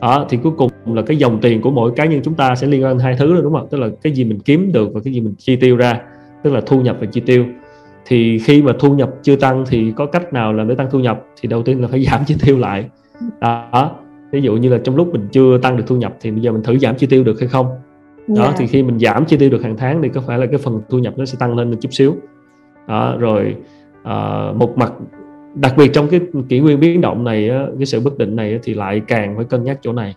Đó 0.00 0.26
thì 0.28 0.38
cuối 0.42 0.52
cùng 0.56 0.70
là 0.86 1.02
cái 1.02 1.16
dòng 1.16 1.38
tiền 1.40 1.60
của 1.62 1.70
mỗi 1.70 1.92
cá 1.96 2.04
nhân 2.04 2.20
chúng 2.24 2.34
ta 2.34 2.54
sẽ 2.54 2.66
liên 2.66 2.84
quan 2.84 2.98
hai 2.98 3.16
thứ 3.18 3.32
rồi 3.32 3.42
đúng 3.42 3.52
không 3.52 3.68
tức 3.70 3.78
là 3.78 3.88
cái 4.02 4.12
gì 4.12 4.24
mình 4.24 4.40
kiếm 4.40 4.72
được 4.72 4.90
và 4.94 5.00
cái 5.04 5.12
gì 5.12 5.20
mình 5.20 5.34
chi 5.38 5.56
tiêu 5.56 5.76
ra 5.76 6.00
tức 6.42 6.52
là 6.52 6.60
thu 6.66 6.80
nhập 6.80 6.96
và 7.00 7.06
chi 7.06 7.20
tiêu 7.26 7.44
thì 8.10 8.38
khi 8.38 8.62
mà 8.62 8.72
thu 8.78 8.94
nhập 8.94 9.10
chưa 9.22 9.36
tăng 9.36 9.64
thì 9.66 9.92
có 9.96 10.06
cách 10.06 10.32
nào 10.32 10.52
làm 10.52 10.68
để 10.68 10.74
tăng 10.74 10.90
thu 10.90 10.98
nhập? 10.98 11.24
Thì 11.40 11.48
đầu 11.48 11.62
tiên 11.62 11.82
là 11.82 11.88
phải 11.88 12.04
giảm 12.10 12.20
chi 12.26 12.36
tiêu 12.46 12.58
lại. 12.58 12.90
Đó. 13.40 13.90
Ví 14.32 14.42
dụ 14.42 14.56
như 14.56 14.68
là 14.68 14.78
trong 14.84 14.96
lúc 14.96 15.12
mình 15.12 15.28
chưa 15.32 15.58
tăng 15.58 15.76
được 15.76 15.84
thu 15.86 15.96
nhập 15.96 16.16
thì 16.20 16.30
bây 16.30 16.40
giờ 16.40 16.52
mình 16.52 16.62
thử 16.62 16.78
giảm 16.78 16.96
chi 16.96 17.06
tiêu 17.06 17.24
được 17.24 17.40
hay 17.40 17.48
không? 17.48 17.66
Đó 17.66 18.42
yeah. 18.42 18.50
Dạ. 18.50 18.54
thì 18.58 18.66
khi 18.66 18.82
mình 18.82 18.98
giảm 18.98 19.24
chi 19.24 19.36
tiêu 19.36 19.50
được 19.50 19.62
hàng 19.62 19.76
tháng 19.76 20.02
thì 20.02 20.08
có 20.08 20.20
phải 20.20 20.38
là 20.38 20.46
cái 20.46 20.58
phần 20.58 20.80
thu 20.88 20.98
nhập 20.98 21.18
nó 21.18 21.24
sẽ 21.24 21.36
tăng 21.40 21.56
lên 21.56 21.70
một 21.70 21.76
chút 21.80 21.92
xíu. 21.92 22.16
Đó 22.88 23.16
rồi 23.18 23.56
uh, 24.00 24.56
một 24.56 24.78
mặt 24.78 24.92
đặc 25.54 25.74
biệt 25.76 25.90
trong 25.92 26.08
cái 26.08 26.20
kỷ 26.48 26.60
nguyên 26.60 26.80
biến 26.80 27.00
động 27.00 27.24
này 27.24 27.50
cái 27.78 27.86
sự 27.86 28.00
bất 28.00 28.18
định 28.18 28.36
này 28.36 28.58
thì 28.62 28.74
lại 28.74 29.00
càng 29.08 29.36
phải 29.36 29.44
cân 29.44 29.64
nhắc 29.64 29.78
chỗ 29.82 29.92
này 29.92 30.14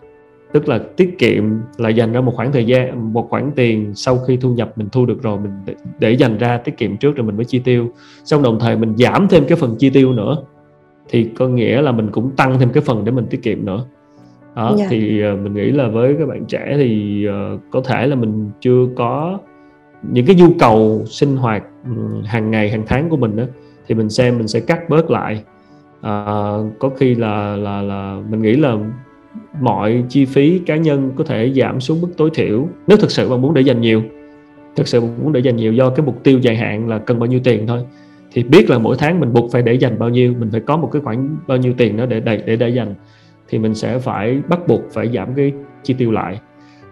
tức 0.54 0.68
là 0.68 0.78
tiết 0.96 1.18
kiệm 1.18 1.44
là 1.76 1.88
dành 1.88 2.12
ra 2.12 2.20
một 2.20 2.32
khoảng 2.36 2.52
thời 2.52 2.66
gian 2.66 3.12
một 3.12 3.26
khoản 3.30 3.50
tiền 3.56 3.92
sau 3.94 4.18
khi 4.18 4.36
thu 4.36 4.54
nhập 4.54 4.72
mình 4.76 4.88
thu 4.92 5.06
được 5.06 5.22
rồi 5.22 5.38
mình 5.40 5.52
để, 5.66 5.74
để 5.98 6.12
dành 6.12 6.38
ra 6.38 6.58
tiết 6.58 6.76
kiệm 6.76 6.96
trước 6.96 7.16
rồi 7.16 7.26
mình 7.26 7.36
mới 7.36 7.44
chi 7.44 7.58
tiêu 7.58 7.88
xong 8.24 8.42
đồng 8.42 8.58
thời 8.60 8.76
mình 8.76 8.96
giảm 8.96 9.28
thêm 9.28 9.44
cái 9.48 9.56
phần 9.56 9.76
chi 9.78 9.90
tiêu 9.90 10.12
nữa 10.12 10.36
thì 11.08 11.30
có 11.38 11.48
nghĩa 11.48 11.82
là 11.82 11.92
mình 11.92 12.10
cũng 12.12 12.30
tăng 12.36 12.58
thêm 12.58 12.70
cái 12.70 12.82
phần 12.86 13.04
để 13.04 13.12
mình 13.12 13.26
tiết 13.30 13.42
kiệm 13.42 13.64
nữa 13.64 13.84
đó 14.56 14.66
yeah. 14.66 14.78
Dạ. 14.78 14.86
thì 14.90 15.22
uh, 15.32 15.40
mình 15.40 15.54
nghĩ 15.54 15.70
là 15.70 15.88
với 15.88 16.16
các 16.18 16.28
bạn 16.28 16.44
trẻ 16.44 16.74
thì 16.76 17.26
uh, 17.28 17.60
có 17.70 17.80
thể 17.84 18.06
là 18.06 18.16
mình 18.16 18.50
chưa 18.60 18.86
có 18.96 19.38
những 20.02 20.26
cái 20.26 20.36
nhu 20.36 20.48
cầu 20.58 21.02
sinh 21.06 21.36
hoạt 21.36 21.62
hàng 22.24 22.50
ngày 22.50 22.70
hàng 22.70 22.82
tháng 22.86 23.08
của 23.08 23.16
mình 23.16 23.36
đó 23.36 23.44
thì 23.86 23.94
mình 23.94 24.10
xem 24.10 24.38
mình 24.38 24.48
sẽ 24.48 24.60
cắt 24.60 24.88
bớt 24.88 25.10
lại 25.10 25.42
uh, 25.98 26.78
có 26.78 26.90
khi 26.96 27.14
là 27.14 27.56
là 27.56 27.82
là 27.82 28.20
mình 28.30 28.42
nghĩ 28.42 28.56
là 28.56 28.78
mọi 29.60 30.04
chi 30.08 30.24
phí 30.24 30.58
cá 30.66 30.76
nhân 30.76 31.12
có 31.16 31.24
thể 31.24 31.52
giảm 31.56 31.80
xuống 31.80 32.00
mức 32.00 32.08
tối 32.16 32.30
thiểu 32.34 32.68
nếu 32.86 32.98
thực 32.98 33.10
sự 33.10 33.30
bạn 33.30 33.42
muốn 33.42 33.54
để 33.54 33.62
dành 33.62 33.80
nhiều. 33.80 34.02
Thực 34.76 34.88
sự 34.88 35.00
muốn 35.00 35.32
để 35.32 35.40
dành 35.40 35.56
nhiều 35.56 35.72
do 35.72 35.90
cái 35.90 36.06
mục 36.06 36.24
tiêu 36.24 36.38
dài 36.38 36.56
hạn 36.56 36.88
là 36.88 36.98
cần 36.98 37.18
bao 37.18 37.26
nhiêu 37.26 37.40
tiền 37.44 37.66
thôi. 37.66 37.84
Thì 38.32 38.42
biết 38.42 38.70
là 38.70 38.78
mỗi 38.78 38.96
tháng 38.98 39.20
mình 39.20 39.32
buộc 39.32 39.52
phải 39.52 39.62
để 39.62 39.74
dành 39.74 39.98
bao 39.98 40.08
nhiêu 40.08 40.34
mình 40.38 40.50
phải 40.50 40.60
có 40.60 40.76
một 40.76 40.90
cái 40.92 41.02
khoản 41.02 41.36
bao 41.46 41.58
nhiêu 41.58 41.72
tiền 41.76 41.96
đó 41.96 42.06
để 42.06 42.20
để 42.20 42.42
để 42.46 42.56
để 42.56 42.68
dành 42.68 42.94
thì 43.48 43.58
mình 43.58 43.74
sẽ 43.74 43.98
phải 43.98 44.40
bắt 44.48 44.68
buộc 44.68 44.80
phải 44.90 45.08
giảm 45.08 45.34
cái 45.34 45.52
chi 45.82 45.94
tiêu 45.94 46.10
lại. 46.10 46.40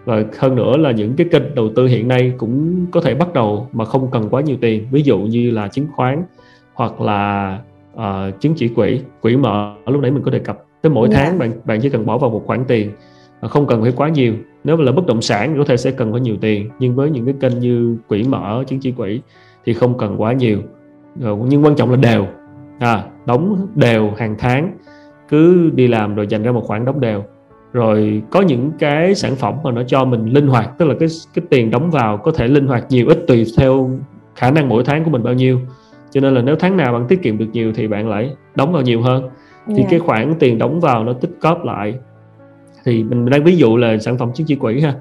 Và 0.05 0.23
hơn 0.37 0.55
nữa 0.55 0.77
là 0.77 0.91
những 0.91 1.13
cái 1.13 1.27
kênh 1.31 1.55
đầu 1.55 1.69
tư 1.75 1.85
hiện 1.85 2.07
nay 2.07 2.33
cũng 2.37 2.85
có 2.91 3.01
thể 3.01 3.15
bắt 3.15 3.33
đầu 3.33 3.67
mà 3.73 3.85
không 3.85 4.11
cần 4.11 4.29
quá 4.29 4.41
nhiều 4.41 4.57
tiền. 4.61 4.87
Ví 4.91 5.01
dụ 5.01 5.19
như 5.19 5.51
là 5.51 5.67
chứng 5.67 5.87
khoán 5.95 6.23
hoặc 6.73 7.01
là 7.01 7.59
uh, 7.95 8.39
chứng 8.39 8.53
chỉ 8.55 8.67
quỹ 8.67 8.99
quỹ 9.21 9.37
mở 9.37 9.75
lúc 9.85 10.01
nãy 10.01 10.11
mình 10.11 10.23
có 10.23 10.31
đề 10.31 10.39
cập 10.39 10.62
tới 10.83 10.89
mỗi 10.89 11.09
yeah. 11.09 11.19
Dạ. 11.19 11.25
tháng 11.25 11.39
bạn 11.39 11.51
bạn 11.65 11.79
chỉ 11.81 11.89
cần 11.89 12.05
bỏ 12.05 12.17
vào 12.17 12.29
một 12.29 12.43
khoản 12.45 12.65
tiền 12.67 12.91
không 13.47 13.67
cần 13.67 13.81
phải 13.81 13.91
quá 13.95 14.09
nhiều. 14.09 14.33
Nếu 14.63 14.77
là 14.77 14.91
bất 14.91 15.05
động 15.05 15.21
sản 15.21 15.55
có 15.57 15.63
thể 15.63 15.77
sẽ 15.77 15.91
cần 15.91 16.11
có 16.11 16.17
nhiều 16.17 16.37
tiền 16.41 16.69
nhưng 16.79 16.95
với 16.95 17.09
những 17.09 17.25
cái 17.25 17.35
kênh 17.39 17.59
như 17.59 17.97
quỹ 18.07 18.23
mở 18.23 18.63
chứng 18.67 18.79
chỉ 18.79 18.91
quỹ 18.91 19.21
thì 19.65 19.73
không 19.73 19.97
cần 19.97 20.21
quá 20.21 20.33
nhiều. 20.33 20.61
Rồi, 21.19 21.37
nhưng 21.47 21.65
quan 21.65 21.75
trọng 21.75 21.89
là 21.91 21.95
đều. 21.95 22.27
À, 22.79 23.03
đóng 23.25 23.67
đều 23.75 24.11
hàng 24.17 24.35
tháng 24.39 24.77
cứ 25.29 25.69
đi 25.73 25.87
làm 25.87 26.15
rồi 26.15 26.27
dành 26.27 26.43
ra 26.43 26.51
một 26.51 26.63
khoản 26.63 26.85
đóng 26.85 26.99
đều. 26.99 27.23
Rồi 27.73 28.21
có 28.29 28.41
những 28.41 28.71
cái 28.79 29.15
sản 29.15 29.35
phẩm 29.35 29.53
mà 29.63 29.71
nó 29.71 29.83
cho 29.83 30.05
mình 30.05 30.25
linh 30.25 30.47
hoạt 30.47 30.77
tức 30.77 30.85
là 30.85 30.95
cái 30.99 31.09
cái 31.33 31.45
tiền 31.49 31.71
đóng 31.71 31.91
vào 31.91 32.17
có 32.17 32.31
thể 32.31 32.47
linh 32.47 32.67
hoạt 32.67 32.85
nhiều 32.89 33.07
ít 33.07 33.23
tùy 33.27 33.45
theo 33.57 33.89
khả 34.35 34.51
năng 34.51 34.69
mỗi 34.69 34.83
tháng 34.83 35.03
của 35.03 35.09
mình 35.09 35.23
bao 35.23 35.33
nhiêu. 35.33 35.59
Cho 36.11 36.21
nên 36.21 36.33
là 36.33 36.41
nếu 36.41 36.55
tháng 36.55 36.77
nào 36.77 36.93
bạn 36.93 37.05
tiết 37.07 37.21
kiệm 37.21 37.37
được 37.37 37.47
nhiều 37.53 37.73
thì 37.75 37.87
bạn 37.87 38.09
lại 38.09 38.35
đóng 38.55 38.73
vào 38.73 38.81
nhiều 38.81 39.01
hơn 39.01 39.29
thì 39.67 39.73
yeah. 39.73 39.85
Dạ. 39.85 39.87
cái 39.89 39.99
khoản 39.99 40.33
tiền 40.39 40.57
đóng 40.57 40.79
vào 40.79 41.03
nó 41.03 41.13
tích 41.13 41.31
cóp 41.41 41.63
lại 41.65 41.93
thì 42.85 43.03
mình 43.03 43.25
đang 43.25 43.43
ví 43.43 43.55
dụ 43.55 43.77
là 43.77 43.97
sản 43.97 44.17
phẩm 44.17 44.31
chứng 44.33 44.47
chỉ 44.47 44.55
quỹ 44.55 44.81
ha 44.81 44.93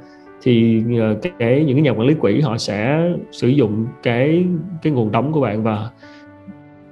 thì 0.42 0.82
ờ, 1.00 1.16
cái, 1.22 1.32
cái 1.38 1.64
những 1.64 1.76
cái 1.76 1.82
nhà 1.82 1.90
quản 1.90 2.06
lý 2.06 2.14
quỹ 2.14 2.40
họ 2.40 2.58
sẽ 2.58 3.10
sử 3.32 3.48
dụng 3.48 3.86
cái 4.02 4.44
cái 4.82 4.92
nguồn 4.92 5.12
đóng 5.12 5.32
của 5.32 5.40
bạn 5.40 5.62
và 5.62 5.90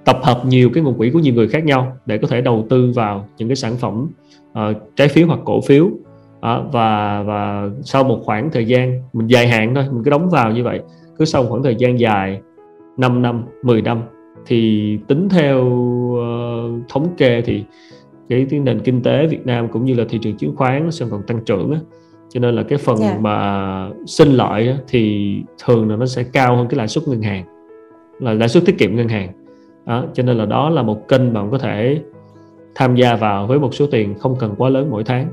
tập 0.05 0.19
hợp 0.23 0.43
nhiều 0.45 0.71
cái 0.75 0.85
nguồn 0.85 0.99
quỹ 0.99 1.11
của 1.11 1.19
nhiều 1.19 1.35
người 1.35 1.49
khác 1.49 1.65
nhau 1.65 1.97
để 2.07 2.19
có 2.19 2.29
thể 2.29 2.41
đầu 2.41 2.67
tư 2.71 2.93
vào 2.95 3.29
những 3.39 3.49
cái 3.49 3.57
sản 3.57 3.77
phẩm 3.77 4.09
uh, 4.51 4.77
trái 4.97 5.09
phiếu 5.09 5.27
hoặc 5.27 5.41
cổ 5.45 5.61
phiếu 5.61 5.85
uh, 5.85 6.73
và 6.73 7.23
và 7.23 7.69
sau 7.83 8.05
một 8.05 8.21
khoảng 8.25 8.51
thời 8.51 8.65
gian 8.65 9.03
mình 9.13 9.27
dài 9.27 9.49
hạn 9.49 9.75
thôi 9.75 9.85
mình 9.91 10.05
cứ 10.05 10.11
đóng 10.11 10.31
vào 10.31 10.53
như 10.53 10.65
vậy 10.65 10.81
cứ 11.19 11.25
sau 11.25 11.43
một 11.43 11.49
khoảng 11.51 11.63
thời 11.63 11.77
gian 11.77 12.01
dài 12.01 12.41
5 12.97 13.23
năm 13.23 13.45
10 13.63 13.83
năm 13.83 14.03
thì 14.47 14.99
tính 15.09 15.29
theo 15.29 15.65
uh, 15.65 16.50
thống 16.91 17.15
kê 17.17 17.43
thì 17.43 17.65
cái, 18.29 18.47
cái 18.51 18.61
nền 18.61 18.81
kinh 18.81 19.03
tế 19.03 19.27
Việt 19.27 19.47
Nam 19.47 19.69
cũng 19.69 19.85
như 19.85 19.95
là 19.95 20.05
thị 20.09 20.19
trường 20.23 20.37
chứng 20.37 20.57
khoán 20.57 20.85
nó 20.85 20.91
sẽ 20.91 21.07
còn 21.11 21.23
tăng 21.23 21.45
trưởng 21.45 21.73
á 21.73 21.81
cho 22.29 22.41
nên 22.41 22.55
là 22.55 22.63
cái 22.63 22.79
phần 22.79 22.97
yeah. 22.97 23.13
Dạ. 23.13 23.19
mà 23.21 23.91
sinh 24.07 24.29
lợi 24.29 24.77
thì 24.89 25.35
thường 25.65 25.91
là 25.91 25.97
nó 25.97 26.07
sẽ 26.07 26.23
cao 26.23 26.57
hơn 26.57 26.67
cái 26.69 26.79
lãi 26.79 26.89
suất 26.89 27.09
ngân 27.09 27.23
hàng 27.23 27.45
là 28.19 28.35
lãi 28.35 28.49
suất 28.49 28.65
tiết 28.67 28.79
kiệm 28.79 28.97
ngân 28.97 29.09
hàng 29.09 29.33
đó, 29.87 30.05
cho 30.15 30.23
nên 30.23 30.37
là 30.37 30.47
đó 30.47 30.71
là 30.71 30.83
một 30.83 31.09
kênh 31.09 31.33
bạn 31.33 31.51
có 31.51 31.59
thể 31.59 32.01
tham 32.75 32.97
gia 32.97 33.17
vào 33.17 33.47
với 33.47 33.59
một 33.59 33.75
số 33.75 33.87
tiền 33.87 34.15
không 34.19 34.37
cần 34.39 34.55
quá 34.59 34.69
lớn 34.69 34.89
mỗi 34.91 35.05
tháng 35.05 35.29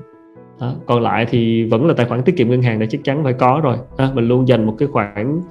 đó. 0.59 0.73
còn 0.85 1.01
lại 1.01 1.25
thì 1.29 1.63
vẫn 1.63 1.85
là 1.85 1.93
tài 1.93 2.05
khoản 2.05 2.23
tiết 2.23 2.37
kiệm 2.37 2.49
ngân 2.49 2.61
hàng 2.61 2.79
để 2.79 2.87
chắc 2.89 3.03
chắn 3.03 3.23
phải 3.23 3.33
có 3.33 3.61
rồi 3.63 3.77
đó. 3.97 4.11
mình 4.13 4.27
luôn 4.27 4.47
dành 4.47 4.65
một 4.65 4.75
cái 4.77 4.87
khoản 4.87 5.41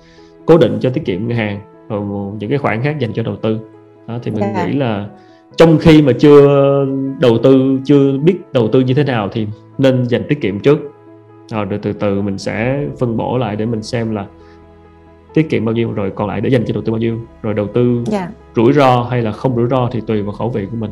cố 0.46 0.58
định 0.58 0.78
cho 0.80 0.90
tiết 0.90 1.04
kiệm 1.04 1.28
ngân 1.28 1.36
hàng 1.36 1.60
rồi 1.88 2.02
những 2.38 2.50
cái 2.50 2.58
khoản 2.58 2.82
khác 2.82 2.98
dành 2.98 3.12
cho 3.12 3.22
đầu 3.22 3.36
tư 3.36 3.58
đó, 4.06 4.18
thì 4.22 4.30
mình 4.30 4.40
yeah. 4.40 4.56
Dạ. 4.56 4.66
nghĩ 4.66 4.72
là 4.72 5.08
trong 5.56 5.78
khi 5.78 6.02
mà 6.02 6.12
chưa 6.12 6.46
đầu 7.20 7.38
tư 7.42 7.78
chưa 7.84 8.18
biết 8.18 8.36
đầu 8.52 8.68
tư 8.68 8.80
như 8.80 8.94
thế 8.94 9.04
nào 9.04 9.28
thì 9.32 9.46
nên 9.78 10.04
dành 10.04 10.22
tiết 10.28 10.40
kiệm 10.40 10.60
trước 10.60 10.78
rồi 11.50 11.66
từ 11.82 11.92
từ 11.92 12.22
mình 12.22 12.38
sẽ 12.38 12.86
phân 12.98 13.16
bổ 13.16 13.38
lại 13.38 13.56
để 13.56 13.66
mình 13.66 13.82
xem 13.82 14.14
là 14.14 14.26
tiết 15.34 15.50
kiệm 15.50 15.64
bao 15.64 15.74
nhiêu 15.74 15.92
rồi 15.92 16.10
còn 16.10 16.28
lại 16.28 16.40
để 16.40 16.50
dành 16.50 16.64
cho 16.66 16.74
đầu 16.74 16.82
tư 16.82 16.92
bao 16.92 16.98
nhiêu 16.98 17.18
rồi 17.42 17.54
đầu 17.54 17.66
tư 17.74 17.94
yeah. 17.94 18.06
Dạ. 18.06 18.28
rủi 18.56 18.72
ro 18.72 19.02
hay 19.10 19.22
là 19.22 19.32
không 19.32 19.56
rủi 19.56 19.66
ro 19.66 19.88
thì 19.92 20.00
tùy 20.00 20.22
vào 20.22 20.32
khẩu 20.32 20.48
vị 20.48 20.66
của 20.70 20.76
mình 20.76 20.90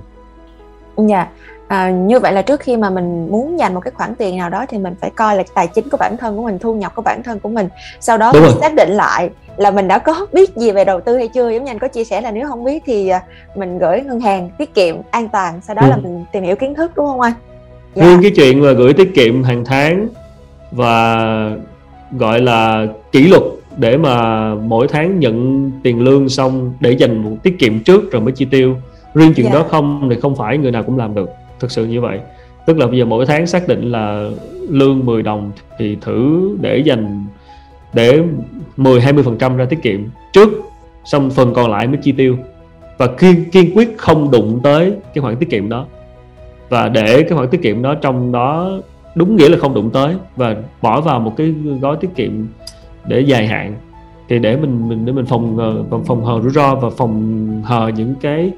dạ 0.96 1.16
yeah. 1.16 1.28
à, 1.68 1.90
như 1.90 2.20
vậy 2.20 2.32
là 2.32 2.42
trước 2.42 2.60
khi 2.60 2.76
mà 2.76 2.90
mình 2.90 3.28
muốn 3.30 3.58
dành 3.58 3.74
một 3.74 3.80
cái 3.80 3.92
khoản 3.94 4.14
tiền 4.14 4.36
nào 4.36 4.50
đó 4.50 4.66
thì 4.68 4.78
mình 4.78 4.94
phải 5.00 5.10
coi 5.10 5.36
là 5.36 5.42
tài 5.54 5.66
chính 5.66 5.88
của 5.88 5.96
bản 5.96 6.16
thân 6.16 6.36
của 6.36 6.42
mình 6.42 6.58
thu 6.58 6.74
nhập 6.74 6.94
của 6.94 7.02
bản 7.02 7.22
thân 7.22 7.40
của 7.40 7.48
mình 7.48 7.68
sau 8.00 8.18
đó 8.18 8.32
mình 8.32 8.50
xác 8.60 8.74
định 8.74 8.90
lại 8.90 9.30
là 9.56 9.70
mình 9.70 9.88
đã 9.88 9.98
có 9.98 10.26
biết 10.32 10.56
gì 10.56 10.70
về 10.70 10.84
đầu 10.84 11.00
tư 11.00 11.16
hay 11.16 11.28
chưa 11.28 11.50
giống 11.50 11.64
như 11.64 11.70
anh 11.70 11.78
có 11.78 11.88
chia 11.88 12.04
sẻ 12.04 12.20
là 12.20 12.30
nếu 12.30 12.48
không 12.48 12.64
biết 12.64 12.82
thì 12.86 13.08
à, 13.08 13.22
mình 13.56 13.78
gửi 13.78 14.00
ngân 14.00 14.20
hàng 14.20 14.50
tiết 14.58 14.74
kiệm 14.74 14.96
an 15.10 15.28
toàn 15.28 15.60
sau 15.62 15.74
đó 15.74 15.82
ừ. 15.82 15.88
là 15.88 15.96
mình 15.96 16.24
tìm 16.32 16.42
hiểu 16.42 16.56
kiến 16.56 16.74
thức 16.74 16.90
đúng 16.96 17.06
không 17.06 17.20
anh 17.20 17.32
dạ. 17.94 18.04
riêng 18.04 18.22
cái 18.22 18.30
chuyện 18.36 18.62
mà 18.62 18.72
gửi 18.72 18.92
tiết 18.92 19.14
kiệm 19.14 19.42
hàng 19.42 19.64
tháng 19.64 20.08
và 20.70 21.16
gọi 22.12 22.40
là 22.40 22.86
kỷ 23.12 23.28
luật 23.28 23.42
để 23.76 23.96
mà 23.96 24.54
mỗi 24.54 24.88
tháng 24.88 25.20
nhận 25.20 25.70
tiền 25.82 26.00
lương 26.00 26.28
xong 26.28 26.72
để 26.80 26.90
dành 26.90 27.22
một 27.22 27.36
tiết 27.42 27.58
kiệm 27.58 27.80
trước 27.80 28.12
rồi 28.12 28.22
mới 28.22 28.32
chi 28.32 28.44
tiêu 28.44 28.76
riêng 29.14 29.32
chuyện 29.36 29.46
yeah. 29.46 29.56
Dạ. 29.56 29.62
đó 29.62 29.68
không 29.70 30.08
thì 30.10 30.20
không 30.20 30.36
phải 30.36 30.58
người 30.58 30.70
nào 30.70 30.82
cũng 30.82 30.98
làm 30.98 31.14
được 31.14 31.30
thực 31.60 31.70
sự 31.70 31.86
như 31.86 32.00
vậy 32.00 32.20
tức 32.66 32.78
là 32.78 32.86
bây 32.86 32.98
giờ 32.98 33.04
mỗi 33.04 33.26
tháng 33.26 33.46
xác 33.46 33.68
định 33.68 33.92
là 33.92 34.30
lương 34.68 35.06
10 35.06 35.22
đồng 35.22 35.52
thì 35.78 35.96
thử 36.00 36.48
để 36.60 36.78
dành 36.78 37.24
để 37.92 38.22
10 38.76 39.00
20 39.00 39.24
phần 39.24 39.38
trăm 39.38 39.56
ra 39.56 39.64
tiết 39.64 39.82
kiệm 39.82 40.00
trước 40.32 40.48
xong 41.04 41.30
phần 41.30 41.54
còn 41.54 41.70
lại 41.70 41.86
mới 41.86 41.96
chi 41.96 42.12
tiêu 42.12 42.36
và 42.98 43.06
kiên 43.06 43.50
kiên 43.50 43.76
quyết 43.76 43.98
không 43.98 44.30
đụng 44.30 44.60
tới 44.62 44.92
cái 45.14 45.22
khoản 45.22 45.36
tiết 45.36 45.50
kiệm 45.50 45.68
đó 45.68 45.86
và 46.68 46.88
để 46.88 47.22
cái 47.22 47.38
khoản 47.38 47.48
tiết 47.48 47.62
kiệm 47.62 47.82
đó 47.82 47.94
trong 47.94 48.32
đó 48.32 48.70
đúng 49.14 49.36
nghĩa 49.36 49.48
là 49.48 49.58
không 49.58 49.74
đụng 49.74 49.90
tới 49.90 50.14
và 50.36 50.56
bỏ 50.82 51.00
vào 51.00 51.20
một 51.20 51.32
cái 51.36 51.54
gói 51.80 51.96
tiết 52.00 52.10
kiệm 52.16 52.46
để 53.06 53.20
dài 53.20 53.46
hạn 53.46 53.74
thì 54.28 54.38
để 54.38 54.56
mình 54.56 54.88
mình 54.88 55.06
để 55.06 55.12
mình 55.12 55.26
phòng 55.26 55.56
phòng, 55.90 56.04
phòng 56.04 56.24
hờ 56.24 56.40
rủi 56.42 56.50
ro 56.50 56.74
và 56.74 56.90
phòng 56.90 57.62
hờ 57.64 57.90
những 57.96 58.14
cái 58.20 58.52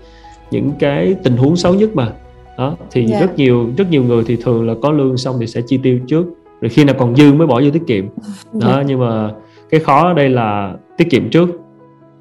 những 0.50 0.72
cái 0.78 1.16
tình 1.22 1.36
huống 1.36 1.56
xấu 1.56 1.74
nhất 1.74 1.90
mà 1.94 2.12
đó 2.58 2.76
thì 2.90 3.00
yeah. 3.00 3.12
Dạ. 3.12 3.20
rất 3.20 3.36
nhiều 3.36 3.68
rất 3.76 3.90
nhiều 3.90 4.02
người 4.02 4.24
thì 4.26 4.36
thường 4.36 4.66
là 4.68 4.74
có 4.82 4.90
lương 4.90 5.16
xong 5.16 5.36
thì 5.40 5.46
sẽ 5.46 5.60
chi 5.66 5.78
tiêu 5.82 5.98
trước 6.06 6.26
rồi 6.60 6.68
khi 6.68 6.84
nào 6.84 6.96
còn 6.98 7.16
dư 7.16 7.32
mới 7.32 7.46
bỏ 7.46 7.60
vô 7.60 7.70
tiết 7.70 7.82
kiệm 7.86 8.04
đó 8.52 8.74
yeah. 8.74 8.86
nhưng 8.86 9.00
mà 9.00 9.30
cái 9.70 9.80
khó 9.80 10.08
ở 10.08 10.14
đây 10.14 10.28
là 10.28 10.74
tiết 10.96 11.10
kiệm 11.10 11.30
trước 11.30 11.60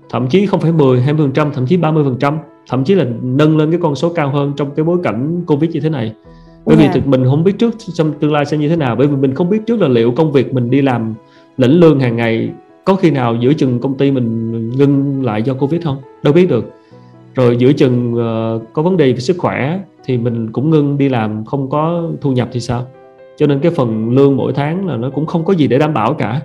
thậm 0.10 0.28
chí 0.28 0.46
không 0.46 0.60
phải 0.60 0.72
10 0.72 1.02
20 1.02 1.30
trăm 1.34 1.52
thậm 1.52 1.66
chí 1.66 1.78
30 1.78 2.04
phần 2.04 2.18
trăm 2.20 2.38
thậm 2.70 2.84
chí 2.84 2.96
là 2.96 3.06
nâng 3.22 3.58
lên 3.58 3.72
cái 3.72 3.80
con 3.84 3.96
số 3.96 4.10
cao 4.10 4.30
hơn 4.30 4.54
trong 4.58 4.72
cái 4.76 4.84
bối 4.84 4.98
cảnh 5.04 5.44
covid 5.48 5.72
như 5.72 5.80
thế 5.80 5.90
này 5.90 6.14
bởi 6.66 6.78
yeah. 6.78 6.94
vì 6.94 7.00
thực 7.00 7.08
mình 7.08 7.26
không 7.26 7.44
biết 7.44 7.60
trước 7.60 7.76
trong 7.94 8.14
tương 8.20 8.34
lai 8.34 8.46
sẽ 8.46 8.58
như 8.58 8.70
thế 8.70 8.76
nào 8.76 8.96
bởi 8.96 9.08
vì 9.08 9.16
mình 9.16 9.34
không 9.34 9.50
biết 9.50 9.60
trước 9.66 9.82
là 9.82 9.88
liệu 9.88 10.12
công 10.12 10.32
việc 10.32 10.54
mình 10.54 10.70
đi 10.70 10.82
làm 10.82 11.14
lĩnh 11.58 11.80
lương 11.80 12.00
hàng 12.00 12.16
ngày 12.16 12.50
có 12.86 12.96
khi 12.96 13.12
nào 13.12 13.36
giữa 13.36 13.54
chừng 13.54 13.80
công 13.80 13.98
ty 13.98 14.12
mình 14.12 14.70
ngưng 14.70 15.24
lại 15.24 15.44
do 15.44 15.54
covid 15.54 15.84
không 15.84 15.98
đâu 16.24 16.34
biết 16.34 16.50
được 16.50 16.72
rồi 17.36 17.58
giữa 17.58 17.74
chừng 17.74 18.14
uh, 18.14 18.74
có 18.74 18.82
vấn 18.82 18.98
đề 18.98 19.14
về 19.14 19.20
sức 19.20 19.36
khỏe 19.38 19.80
thì 20.04 20.18
mình 20.18 20.52
cũng 20.52 20.70
ngưng 20.70 20.98
đi 20.98 21.10
làm 21.10 21.46
không 21.46 21.70
có 21.70 22.10
thu 22.22 22.32
nhập 22.32 22.50
thì 22.52 22.60
sao 22.60 22.86
cho 23.38 23.48
nên 23.48 23.60
cái 23.60 23.72
phần 23.72 24.10
lương 24.10 24.38
mỗi 24.38 24.54
tháng 24.54 24.88
là 24.88 24.98
nó 24.98 25.10
cũng 25.10 25.26
không 25.26 25.46
có 25.46 25.54
gì 25.54 25.68
để 25.68 25.78
đảm 25.78 25.94
bảo 25.94 26.14
cả 26.14 26.42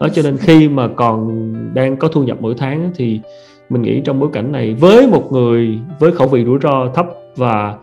đó 0.00 0.08
cho 0.08 0.22
nên 0.22 0.36
khi 0.36 0.68
mà 0.68 0.88
còn 0.88 1.54
đang 1.74 1.96
có 1.96 2.08
thu 2.08 2.22
nhập 2.22 2.38
mỗi 2.40 2.54
tháng 2.58 2.90
thì 2.94 3.20
mình 3.68 3.82
nghĩ 3.82 4.00
trong 4.04 4.20
bối 4.20 4.28
cảnh 4.32 4.52
này 4.52 4.74
với 4.74 5.08
một 5.08 5.32
người 5.32 5.78
với 5.98 6.12
khẩu 6.12 6.28
vị 6.28 6.44
rủi 6.44 6.58
ro 6.62 6.88
thấp 6.94 7.06
và 7.36 7.76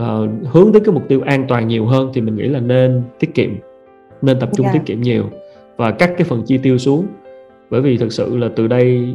uh, 0.00 0.06
hướng 0.52 0.72
tới 0.72 0.80
cái 0.84 0.94
mục 0.94 1.08
tiêu 1.08 1.20
an 1.26 1.44
toàn 1.48 1.68
nhiều 1.68 1.86
hơn 1.86 2.10
thì 2.14 2.20
mình 2.20 2.36
nghĩ 2.36 2.44
là 2.44 2.60
nên 2.60 3.02
tiết 3.18 3.34
kiệm 3.34 3.50
nên 4.22 4.40
tập 4.40 4.48
trung 4.56 4.64
yeah. 4.64 4.74
Dạ. 4.74 4.80
tiết 4.80 4.86
kiệm 4.86 5.00
nhiều 5.00 5.24
và 5.76 5.90
cắt 5.90 6.10
cái 6.16 6.24
phần 6.24 6.42
chi 6.46 6.58
tiêu 6.58 6.78
xuống 6.78 7.06
bởi 7.70 7.80
vì 7.80 7.96
thực 7.96 8.12
sự 8.12 8.36
là 8.36 8.48
từ 8.56 8.66
đây 8.66 9.14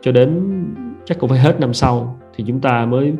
cho 0.00 0.12
đến 0.12 0.42
chắc 1.04 1.18
cũng 1.18 1.30
phải 1.30 1.38
hết 1.38 1.60
năm 1.60 1.74
sau 1.74 2.18
thì 2.36 2.44
chúng 2.46 2.60
ta 2.60 2.86
mới 2.86 3.12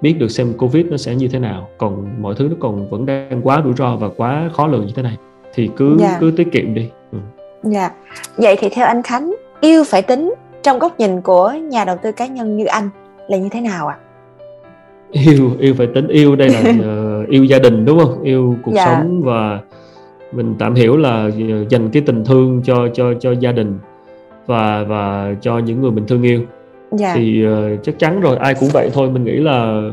biết 0.00 0.12
được 0.18 0.28
xem 0.28 0.52
covid 0.58 0.86
nó 0.86 0.96
sẽ 0.96 1.14
như 1.14 1.28
thế 1.28 1.38
nào 1.38 1.68
còn 1.78 2.22
mọi 2.22 2.34
thứ 2.38 2.48
nó 2.50 2.56
còn 2.60 2.90
vẫn 2.90 3.06
đang 3.06 3.40
quá 3.42 3.62
rủi 3.64 3.72
ro 3.72 3.96
và 3.96 4.08
quá 4.16 4.50
khó 4.52 4.66
lường 4.66 4.86
như 4.86 4.92
thế 4.96 5.02
này 5.02 5.16
thì 5.54 5.70
cứ. 5.76 5.96
Dạ. 6.00 6.16
cứ 6.20 6.32
tiết 6.36 6.52
kiệm 6.52 6.74
đi 6.74 6.90
ừ. 7.12 7.18
dạ 7.62 7.90
vậy 8.36 8.56
thì 8.60 8.68
theo 8.68 8.86
anh 8.86 9.02
Khánh 9.02 9.34
yêu 9.60 9.84
phải 9.84 10.02
tính 10.02 10.34
trong 10.62 10.78
góc 10.78 10.98
nhìn 10.98 11.20
của 11.20 11.52
nhà 11.52 11.84
đầu 11.84 11.96
tư 12.02 12.12
cá 12.12 12.26
nhân 12.26 12.56
như 12.56 12.64
anh 12.64 12.88
là 13.28 13.38
như 13.38 13.48
thế 13.48 13.60
nào 13.60 13.86
ạ 13.86 13.96
à? 14.00 14.04
yêu 15.12 15.50
yêu 15.58 15.74
phải 15.78 15.86
tính 15.94 16.08
yêu 16.08 16.36
đây 16.36 16.48
là 16.48 16.60
uh, 16.60 17.28
yêu 17.28 17.44
gia 17.44 17.58
đình 17.58 17.84
đúng 17.84 17.98
không 17.98 18.22
yêu 18.22 18.56
cuộc 18.62 18.72
dạ. 18.74 18.86
sống 18.86 19.22
và 19.24 19.60
mình 20.32 20.54
tạm 20.58 20.74
hiểu 20.74 20.96
là 20.96 21.30
ờ, 21.50 21.64
dành 21.68 21.90
cái 21.92 22.02
tình 22.06 22.24
thương 22.24 22.62
cho 22.64 22.88
cho 22.94 23.14
cho 23.20 23.32
gia 23.32 23.52
đình 23.52 23.78
và 24.46 24.84
và 24.88 25.34
cho 25.40 25.58
những 25.58 25.80
người 25.80 25.90
mình 25.90 26.06
thương 26.06 26.22
yêu 26.22 26.40
dạ. 26.98 27.14
thì 27.16 27.46
uh, 27.46 27.82
chắc 27.82 27.98
chắn 27.98 28.20
rồi 28.20 28.36
ai 28.36 28.54
cũng 28.60 28.68
vậy 28.72 28.90
thôi 28.92 29.10
mình 29.10 29.24
nghĩ 29.24 29.36
là 29.36 29.90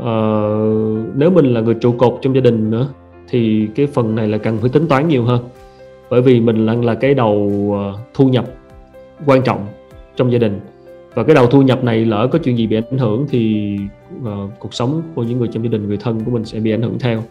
uh, 0.00 1.06
nếu 1.14 1.30
mình 1.30 1.54
là 1.54 1.60
người 1.60 1.74
trụ 1.74 1.92
cột 1.92 2.18
trong 2.22 2.34
gia 2.34 2.40
đình 2.40 2.70
nữa 2.70 2.88
thì 3.28 3.68
cái 3.74 3.86
phần 3.86 4.14
này 4.14 4.28
là 4.28 4.38
cần 4.38 4.58
phải 4.58 4.68
tính 4.68 4.86
toán 4.88 5.08
nhiều 5.08 5.24
hơn. 5.24 5.44
Bởi 6.10 6.22
vì 6.22 6.40
mình 6.40 6.66
là 6.66 6.74
là 6.74 6.94
cái 6.94 7.14
đầu 7.14 7.34
uh, 7.34 7.98
thu 8.14 8.28
nhập 8.28 8.44
quan 9.26 9.42
trọng 9.42 9.66
trong 10.16 10.32
gia 10.32 10.38
đình. 10.38 10.60
Và 11.14 11.22
cái 11.22 11.34
đầu 11.34 11.46
thu 11.46 11.62
nhập 11.62 11.84
này 11.84 12.04
lỡ 12.04 12.28
có 12.32 12.38
chuyện 12.38 12.58
gì 12.58 12.66
bị 12.66 12.76
ảnh 12.76 12.98
hưởng 12.98 13.26
thì 13.30 13.76
uh, 14.22 14.50
cuộc 14.58 14.74
sống 14.74 15.02
của 15.14 15.22
những 15.22 15.38
người 15.38 15.48
trong 15.52 15.64
gia 15.64 15.70
đình 15.70 15.88
người 15.88 15.96
thân 15.96 16.24
của 16.24 16.30
mình 16.30 16.44
sẽ 16.44 16.58
bị 16.58 16.70
ảnh 16.70 16.82
hưởng 16.82 16.98
theo. 16.98 17.22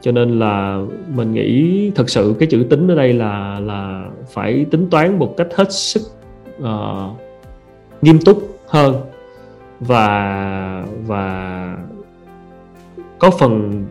Cho 0.00 0.12
nên 0.12 0.38
là 0.38 0.82
mình 1.14 1.32
nghĩ 1.32 1.90
thật 1.94 2.10
sự 2.10 2.34
cái 2.38 2.48
chữ 2.50 2.66
tính 2.70 2.88
ở 2.88 2.94
đây 2.94 3.12
là 3.12 3.60
là 3.60 4.08
phải 4.32 4.66
tính 4.70 4.90
toán 4.90 5.18
một 5.18 5.34
cách 5.36 5.48
hết 5.54 5.72
sức 5.72 6.02
uh, 6.62 7.25
nghiêm 8.06 8.18
túc 8.20 8.58
hơn 8.66 8.94
và 9.80 10.84
và 11.06 11.76
có 13.18 13.30
phần 13.30 13.84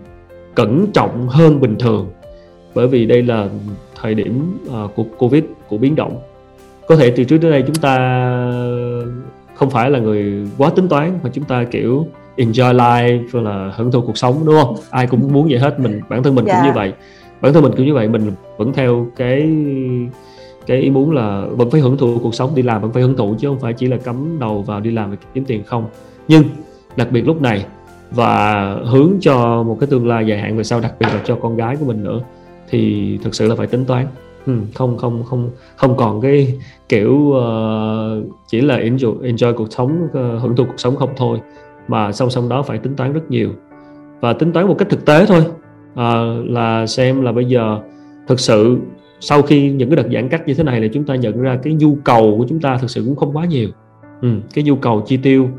cẩn 0.56 0.88
trọng 0.94 1.28
hơn 1.28 1.60
bình 1.62 1.76
thường 1.80 2.12
bởi 2.76 2.88
vì 2.88 3.06
đây 3.06 3.24
là 3.24 3.48
thời 4.02 4.14
điểm 4.14 4.58
uh, 4.68 4.96
của 4.96 5.06
covid 5.18 5.44
của 5.68 5.78
biến 5.78 5.96
động 5.96 6.22
có 6.88 6.96
thể 6.96 7.14
từ 7.16 7.24
trước 7.24 7.38
đến 7.38 7.52
nay 7.52 7.64
chúng 7.68 7.76
ta 7.76 7.98
không 9.56 9.70
phải 9.70 9.90
là 9.90 10.00
người 10.00 10.48
quá 10.58 10.70
tính 10.70 10.88
toán 10.88 11.20
mà 11.24 11.30
chúng 11.34 11.44
ta 11.44 11.64
kiểu 11.72 12.08
enjoy 12.38 12.76
life 12.76 13.24
hoặc 13.34 13.42
là 13.42 13.74
hưởng 13.76 13.92
thụ 13.92 14.02
cuộc 14.02 14.18
sống 14.18 14.46
đúng 14.46 14.56
không 14.62 14.76
ai 14.90 15.08
cũng 15.08 15.34
muốn 15.34 15.48
vậy 15.50 15.60
hết 15.60 15.80
mình 15.80 16.02
bản 16.10 16.24
thân 16.24 16.36
mình 16.36 16.46
yeah. 16.46 16.58
cũng 16.58 16.66
như 16.66 16.70
dạ. 16.70 16.76
vậy 16.76 16.94
bản 17.42 17.54
thân 17.54 17.64
mình 17.64 17.74
cũng 17.78 17.86
như 17.86 17.94
vậy 17.94 18.08
mình 18.08 18.32
vẫn 18.58 18.74
theo 18.74 19.08
cái 19.16 19.50
cái 20.68 20.78
ý 20.78 20.90
muốn 20.90 21.12
là 21.12 21.46
vẫn 21.52 21.70
phải 21.70 21.82
hưởng 21.82 21.98
thụ 21.98 22.20
cuộc 22.20 22.36
sống 22.36 22.56
đi 22.56 22.62
làm 22.62 22.82
vẫn 22.82 22.92
phải 22.92 23.04
hưởng 23.04 23.18
thụ 23.18 23.36
chứ 23.40 23.48
không 23.48 23.60
phải 23.60 23.74
chỉ 23.74 23.88
là 23.88 23.98
cắm 23.98 24.40
đầu 24.40 24.62
vào 24.62 24.80
đi 24.80 24.92
làm 24.92 25.12
để 25.12 25.18
kiếm 25.34 25.46
tiền 25.46 25.64
không. 25.64 25.86
Nhưng 26.28 26.44
đặc 26.96 27.08
biệt 27.12 27.28
lúc 27.28 27.42
này 27.42 27.66
và 28.12 28.74
hướng 28.86 29.12
cho 29.22 29.64
một 29.64 29.78
cái 29.80 29.88
tương 29.88 30.08
lai 30.08 30.28
dài 30.28 30.40
hạn 30.40 30.58
về 30.58 30.64
sau 30.64 30.80
đặc 30.80 30.94
biệt 31.00 31.08
là 31.14 31.22
cho 31.26 31.36
con 31.36 31.58
gái 31.58 31.76
của 31.76 31.86
mình 31.86 32.04
nữa 32.04 32.22
thì 32.70 33.18
thực 33.24 33.36
sự 33.36 33.48
là 33.48 33.56
phải 33.56 33.68
tính 33.68 33.86
toán. 33.86 34.06
Không 34.74 34.98
không 34.98 35.24
không 35.24 35.50
không 35.76 35.98
còn 35.98 36.22
cái 36.22 36.54
kiểu 36.90 37.14
uh, 37.14 38.36
chỉ 38.48 38.62
là 38.62 38.78
enjoy, 38.78 39.22
enjoy 39.22 39.54
cuộc 39.54 39.68
sống 39.74 40.04
uh, 40.06 40.14
hưởng 40.14 40.56
thụ 40.56 40.66
cuộc 40.66 40.78
sống 40.78 40.96
không 40.96 41.10
thôi 41.18 41.42
mà 41.88 42.12
song 42.12 42.30
song 42.30 42.50
đó 42.50 42.62
phải 42.62 42.78
tính 42.78 42.96
toán 42.96 43.14
rất 43.14 43.32
nhiều. 43.32 43.50
Và 44.20 44.34
tính 44.34 44.52
toán 44.52 44.68
một 44.68 44.76
cách 44.78 44.90
thực 44.90 45.06
tế 45.06 45.26
thôi. 45.26 45.44
Ờ, 45.96 46.44
là 46.44 46.88
xem 46.88 47.22
là 47.22 47.32
bây 47.32 47.46
giờ 47.46 47.80
thực 48.28 48.40
sự 48.40 48.78
sau 49.26 49.42
khi 49.42 49.72
những 49.72 49.90
cái 49.90 49.96
đợt 49.96 50.10
giãn 50.14 50.30
cách 50.30 50.48
như 50.48 50.54
thế 50.54 50.64
này 50.64 50.82
là 50.82 50.88
chúng 50.94 51.04
ta 51.04 51.16
nhận 51.16 51.42
ra 51.42 51.60
cái 51.64 51.74
nhu 51.74 51.98
cầu 52.04 52.36
của 52.38 52.46
chúng 52.50 52.62
ta 52.62 52.78
thực 52.78 52.90
sự 52.90 53.04
cũng 53.06 53.16
không 53.16 53.38
quá 53.38 53.46
nhiều 53.46 53.70
ừ, 54.22 54.30
cái 54.54 54.64
nhu 54.64 54.76
cầu 54.76 55.04
chi 55.08 55.18
tiêu 55.18 55.50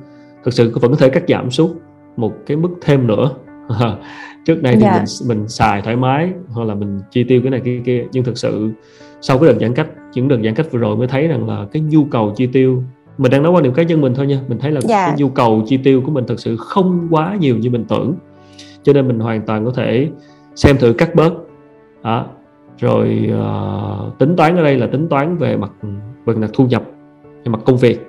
thực 0.45 0.55
sự 0.55 0.73
vẫn 0.81 0.91
có 0.91 0.97
thể 0.97 1.09
cắt 1.09 1.23
giảm 1.29 1.51
xuống 1.51 1.77
một 2.17 2.33
cái 2.47 2.57
mức 2.57 2.69
thêm 2.81 3.07
nữa 3.07 3.31
trước 4.47 4.63
đây 4.63 4.77
thì 4.77 4.83
yeah. 4.83 4.95
Dạ. 4.95 5.27
mình 5.29 5.39
mình 5.39 5.49
xài 5.49 5.83
thoải 5.83 5.97
mái 5.97 6.31
hoặc 6.49 6.65
là 6.65 6.75
mình 6.75 7.01
chi 7.11 7.25
tiêu 7.25 7.41
cái 7.43 7.51
này 7.51 7.61
cái 7.65 7.81
kia 7.85 8.05
nhưng 8.13 8.25
thực 8.25 8.39
sự 8.39 8.71
sau 9.21 9.39
cái 9.39 9.53
đợt 9.53 9.59
giãn 9.61 9.75
cách 9.75 9.87
những 10.15 10.29
đợt 10.29 10.39
giãn 10.45 10.55
cách 10.55 10.67
vừa 10.71 10.79
rồi 10.79 10.97
mới 10.97 11.07
thấy 11.07 11.29
rằng 11.29 11.49
là 11.49 11.67
cái 11.73 11.83
nhu 11.83 12.05
cầu 12.05 12.33
chi 12.37 12.47
tiêu 12.47 12.83
mình 13.19 13.33
đang 13.33 13.43
nói 13.43 13.53
quan 13.53 13.63
điểm 13.63 13.75
cá 13.75 13.83
nhân 13.83 14.01
mình 14.01 14.15
thôi 14.15 14.27
nha 14.27 14.41
mình 14.49 14.59
thấy 14.59 14.71
là 14.71 14.81
yeah. 14.81 14.89
Dạ. 14.89 15.07
cái 15.07 15.17
nhu 15.19 15.29
cầu 15.29 15.63
chi 15.67 15.77
tiêu 15.77 16.03
của 16.05 16.11
mình 16.11 16.25
thực 16.27 16.41
sự 16.41 16.57
không 16.57 17.09
quá 17.11 17.37
nhiều 17.41 17.57
như 17.57 17.71
mình 17.71 17.85
tưởng 17.89 18.15
cho 18.83 18.93
nên 18.93 19.09
mình 19.09 19.21
hoàn 19.21 19.43
toàn 19.47 19.65
có 19.65 19.71
thể 19.71 20.09
xem 20.55 20.77
thử 20.79 20.93
cắt 20.93 21.15
bớt 21.15 21.33
đó 22.03 22.27
rồi 22.79 23.31
uh, 23.33 24.19
tính 24.19 24.37
toán 24.37 24.57
ở 24.57 24.62
đây 24.62 24.77
là 24.77 24.87
tính 24.87 25.09
toán 25.09 25.37
về 25.37 25.57
mặt 25.57 25.73
về 26.25 26.35
mặt 26.35 26.51
thu 26.55 26.67
nhập 26.67 26.83
về 27.23 27.51
mặt 27.53 27.61
công 27.65 27.77
việc. 27.77 28.07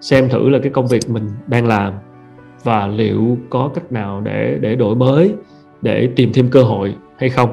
Xem 0.00 0.28
thử 0.28 0.48
là 0.48 0.58
cái 0.58 0.72
công 0.72 0.86
việc 0.86 1.00
mình 1.08 1.28
đang 1.46 1.66
làm 1.66 1.92
và 2.64 2.86
liệu 2.86 3.38
có 3.50 3.70
cách 3.74 3.92
nào 3.92 4.20
để 4.20 4.58
để 4.60 4.74
đổi 4.74 4.94
mới 4.94 5.34
để 5.82 6.10
tìm 6.16 6.30
thêm 6.34 6.48
cơ 6.48 6.62
hội 6.62 6.94
hay 7.18 7.28
không. 7.28 7.50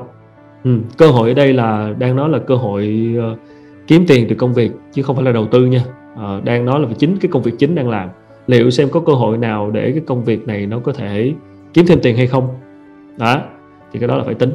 Ừ, 0.64 0.78
cơ 0.98 1.08
hội 1.08 1.30
ở 1.30 1.34
đây 1.34 1.54
là 1.54 1.94
đang 2.00 2.16
nói 2.16 2.30
là 2.30 2.40
cơ 2.40 2.56
hội 2.56 3.14
uh, 3.18 3.40
kiếm 3.88 4.06
tiền 4.08 4.26
từ 4.30 4.36
công 4.36 4.54
việc 4.54 4.72
chứ 4.94 5.02
không 5.02 5.16
phải 5.16 5.26
là 5.26 5.32
đầu 5.32 5.48
tư 5.48 5.66
nha. 5.66 5.84
Uh, 6.14 6.44
đang 6.44 6.66
nói 6.66 6.80
là 6.80 6.88
chính 6.98 7.18
cái 7.18 7.32
công 7.32 7.42
việc 7.42 7.54
chính 7.60 7.76
đang 7.76 7.90
làm. 7.90 8.10
Liệu 8.48 8.70
xem 8.70 8.90
có 8.90 9.00
cơ 9.00 9.14
hội 9.14 9.38
nào 9.38 9.72
để 9.72 9.92
cái 9.92 10.02
công 10.06 10.24
việc 10.24 10.48
này 10.48 10.66
nó 10.66 10.80
có 10.80 10.94
thể 10.94 11.34
kiếm 11.74 11.86
thêm 11.88 12.00
tiền 12.02 12.18
hay 12.18 12.28
không? 12.28 12.48
Đó 13.18 13.42
thì 13.92 14.00
cái 14.00 14.08
đó 14.08 14.18
là 14.18 14.24
phải 14.24 14.34
tính. 14.34 14.52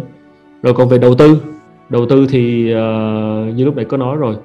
Rồi 0.63 0.75
còn 0.75 0.89
về 0.89 0.99
đầu 0.99 1.15
tư 1.15 1.43
đầu 1.89 2.07
tư 2.07 2.27
thì 2.31 2.75
uh, 2.75 3.57
như 3.57 3.65
lúc 3.65 3.77
nãy 3.77 3.85
có 3.85 3.97
nói 3.97 4.17
rồi 4.17 4.37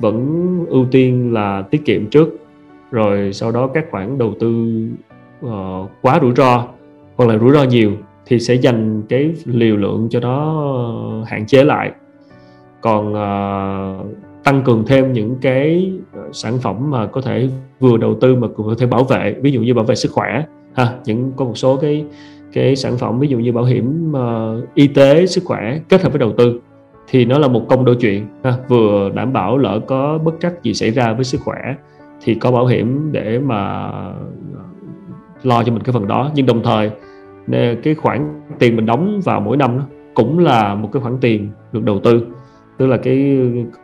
vẫn 0.00 0.66
ưu 0.68 0.86
tiên 0.90 1.32
là 1.32 1.62
tiết 1.62 1.84
kiệm 1.84 2.06
trước 2.06 2.28
rồi 2.90 3.32
sau 3.32 3.52
đó 3.52 3.66
các 3.74 3.86
khoản 3.90 4.18
đầu 4.18 4.34
tư 4.40 4.78
uh, 5.46 5.90
quá 6.02 6.18
rủi 6.22 6.32
ro 6.36 6.66
hoặc 7.16 7.28
là 7.28 7.38
rủi 7.38 7.52
ro 7.52 7.62
nhiều 7.62 7.92
thì 8.28 8.38
sẽ 8.38 8.54
dành 8.54 9.02
cái 9.08 9.34
liều 9.44 9.76
lượng 9.76 10.08
cho 10.10 10.20
nó 10.20 10.64
ờ, 10.74 11.24
hạn 11.26 11.46
chế 11.46 11.64
lại. 11.64 11.92
Còn 12.80 13.12
uh, 13.12 14.16
tăng 14.44 14.62
cường 14.64 14.84
thêm 14.86 15.12
những 15.12 15.36
cái 15.40 15.92
sản 16.32 16.58
phẩm 16.58 16.90
mà 16.90 17.06
có 17.06 17.20
thể 17.20 17.48
vừa 17.80 17.96
đầu 17.96 18.16
tư 18.20 18.34
mà 18.34 18.48
cũng 18.56 18.66
có 18.66 18.74
thể 18.78 18.86
bảo 18.86 19.04
vệ 19.04 19.34
ví 19.42 19.52
dụ 19.52 19.60
như 19.60 19.74
bảo 19.74 19.84
vệ 19.84 19.94
sức 19.94 20.12
khỏe 20.12 20.44
ha 20.74 20.94
những 21.04 21.32
có 21.36 21.44
một 21.44 21.58
số 21.58 21.76
cái 21.76 22.04
cái 22.52 22.76
sản 22.76 22.98
phẩm 22.98 23.18
ví 23.18 23.28
dụ 23.28 23.38
như 23.38 23.52
bảo 23.52 23.64
hiểm 23.64 24.12
uh, 24.12 24.74
y 24.74 24.86
tế 24.86 25.26
sức 25.26 25.44
khỏe 25.44 25.78
kết 25.88 26.02
hợp 26.02 26.12
với 26.12 26.18
đầu 26.18 26.32
tư 26.38 26.60
thì 27.08 27.24
nó 27.24 27.38
là 27.38 27.48
một 27.48 27.66
công 27.68 27.84
đôi 27.84 27.96
chuyện 28.00 28.26
ha. 28.44 28.54
vừa 28.68 29.10
đảm 29.14 29.32
bảo 29.32 29.58
lỡ 29.58 29.80
có 29.86 30.18
bất 30.18 30.34
trắc 30.40 30.62
gì 30.62 30.74
xảy 30.74 30.90
ra 30.90 31.12
với 31.12 31.24
sức 31.24 31.40
khỏe 31.40 31.74
thì 32.22 32.34
có 32.34 32.50
bảo 32.50 32.66
hiểm 32.66 33.08
để 33.12 33.38
mà 33.38 33.86
ờ, 33.86 34.14
lo 35.42 35.62
cho 35.62 35.72
mình 35.72 35.82
cái 35.82 35.92
phần 35.92 36.08
đó 36.08 36.30
nhưng 36.34 36.46
đồng 36.46 36.62
thời 36.62 36.90
cái 37.82 37.94
khoản 37.94 38.40
tiền 38.58 38.76
mình 38.76 38.86
đóng 38.86 39.20
vào 39.24 39.40
mỗi 39.40 39.56
năm 39.56 39.78
đó, 39.78 39.84
cũng 40.14 40.38
là 40.38 40.74
một 40.74 40.88
cái 40.92 41.02
khoản 41.02 41.18
tiền 41.20 41.50
được 41.72 41.84
đầu 41.84 42.00
tư 42.04 42.26
tức 42.78 42.86
là 42.86 42.96
cái 42.96 43.38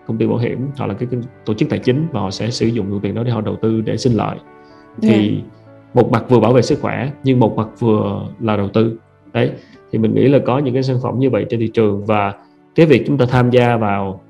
công 0.07 0.18
ty 0.18 0.27
bảo 0.27 0.38
hiểm 0.38 0.68
hoặc 0.77 0.87
là 0.87 0.94
cái, 0.94 1.09
cái 1.11 1.20
tổ 1.44 1.55
chức 1.55 1.68
tài 1.68 1.79
chính 1.79 2.07
và 2.12 2.20
họ 2.20 2.31
sẽ 2.31 2.50
sử 2.50 2.66
dụng 2.66 2.90
nguồn 2.90 3.00
tiền 3.00 3.14
đó 3.14 3.22
để 3.24 3.31
họ 3.31 3.40
đầu 3.40 3.57
tư 3.57 3.81
để 3.81 3.96
sinh 3.96 4.12
lợi 4.12 4.37
thì 5.03 5.31
yeah. 5.31 5.53
Một 5.94 6.11
mặt 6.11 6.24
vừa 6.28 6.40
bảo 6.40 6.52
vệ 6.52 6.62
sức 6.62 6.78
khỏe 6.83 7.11
nhưng 7.24 7.40
một 7.40 7.57
mặt 7.57 7.68
vừa 7.78 8.22
là 8.40 8.57
đầu 8.57 8.68
tư. 8.68 8.98
Đấy 9.33 9.50
thì 9.92 9.98
mình 9.98 10.14
nghĩ 10.14 10.28
là 10.28 10.38
có 10.38 10.59
những 10.59 10.74
cái 10.74 10.83
sản 10.83 10.96
phẩm 11.02 11.18
như 11.18 11.30
vậy 11.30 11.46
trên 11.50 11.61
thị 11.61 11.68
trường 11.68 12.04
và 12.07 12.35
cái 12.74 12.87
việc 12.87 13.04
chúng 13.07 13.18
ta 13.18 13.26
tham 13.30 13.50
gia 13.50 13.76
vào 13.76 14.20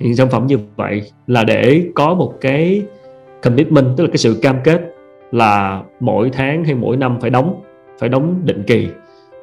những 0.00 0.16
sản 0.16 0.30
phẩm 0.30 0.46
như 0.46 0.58
vậy 0.76 1.02
là 1.26 1.44
để 1.44 1.82
có 1.94 2.14
một 2.14 2.34
cái 2.40 2.82
commitment 3.42 3.86
tức 3.96 4.04
là 4.04 4.10
cái 4.10 4.16
sự 4.16 4.38
cam 4.42 4.56
kết 4.64 4.80
là 5.32 5.82
mỗi 6.00 6.30
tháng 6.30 6.64
hay 6.64 6.74
mỗi 6.74 6.96
năm 6.96 7.20
phải 7.20 7.30
đóng 7.30 7.62
phải 7.98 8.08
đóng 8.08 8.40
định 8.44 8.62
kỳ. 8.66 8.88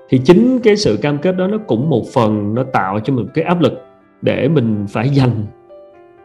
Thì 0.09 0.17
chính 0.17 0.59
cái 0.63 0.75
sự 0.75 0.99
cam 1.01 1.17
kết 1.17 1.31
đó 1.31 1.47
nó 1.47 1.57
cũng 1.67 1.89
một 1.89 2.03
phần 2.13 2.55
nó 2.55 2.63
tạo 2.63 2.99
cho 2.99 3.13
mình 3.13 3.27
cái 3.33 3.43
áp 3.43 3.61
lực 3.61 3.73
để 4.21 4.47
mình 4.47 4.85
phải 4.89 5.09
dành 5.09 5.45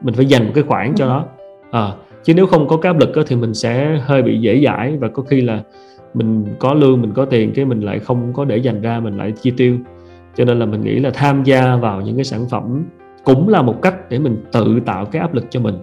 mình 0.00 0.14
phải 0.14 0.26
dành 0.26 0.44
một 0.44 0.52
cái 0.54 0.64
khoản 0.64 0.94
cho 0.94 1.06
nó. 1.06 1.24
À, 1.70 1.92
chứ 2.24 2.34
nếu 2.34 2.46
không 2.46 2.68
có 2.68 2.76
cái 2.76 2.92
áp 2.92 3.00
lực 3.00 3.16
đó, 3.16 3.22
thì 3.26 3.36
mình 3.36 3.54
sẽ 3.54 3.98
hơi 4.04 4.22
bị 4.22 4.38
dễ 4.40 4.62
dãi 4.64 4.96
và 4.96 5.08
có 5.08 5.22
khi 5.22 5.40
là 5.40 5.62
mình 6.14 6.44
có 6.58 6.74
lương 6.74 7.00
mình 7.00 7.12
có 7.14 7.24
tiền 7.24 7.52
cái 7.54 7.64
mình 7.64 7.80
lại 7.80 7.98
không 7.98 8.32
có 8.32 8.44
để 8.44 8.56
dành 8.56 8.80
ra 8.80 9.00
mình 9.00 9.16
lại 9.16 9.32
chi 9.42 9.52
tiêu 9.56 9.76
cho 10.36 10.44
nên 10.44 10.58
là 10.58 10.66
mình 10.66 10.80
nghĩ 10.80 10.98
là 10.98 11.10
tham 11.10 11.44
gia 11.44 11.76
vào 11.76 12.00
những 12.00 12.16
cái 12.16 12.24
sản 12.24 12.46
phẩm 12.50 12.84
cũng 13.24 13.48
là 13.48 13.62
một 13.62 13.82
cách 13.82 14.10
để 14.10 14.18
mình 14.18 14.44
tự 14.52 14.80
tạo 14.86 15.04
cái 15.04 15.20
áp 15.20 15.34
lực 15.34 15.44
cho 15.50 15.60
mình 15.60 15.78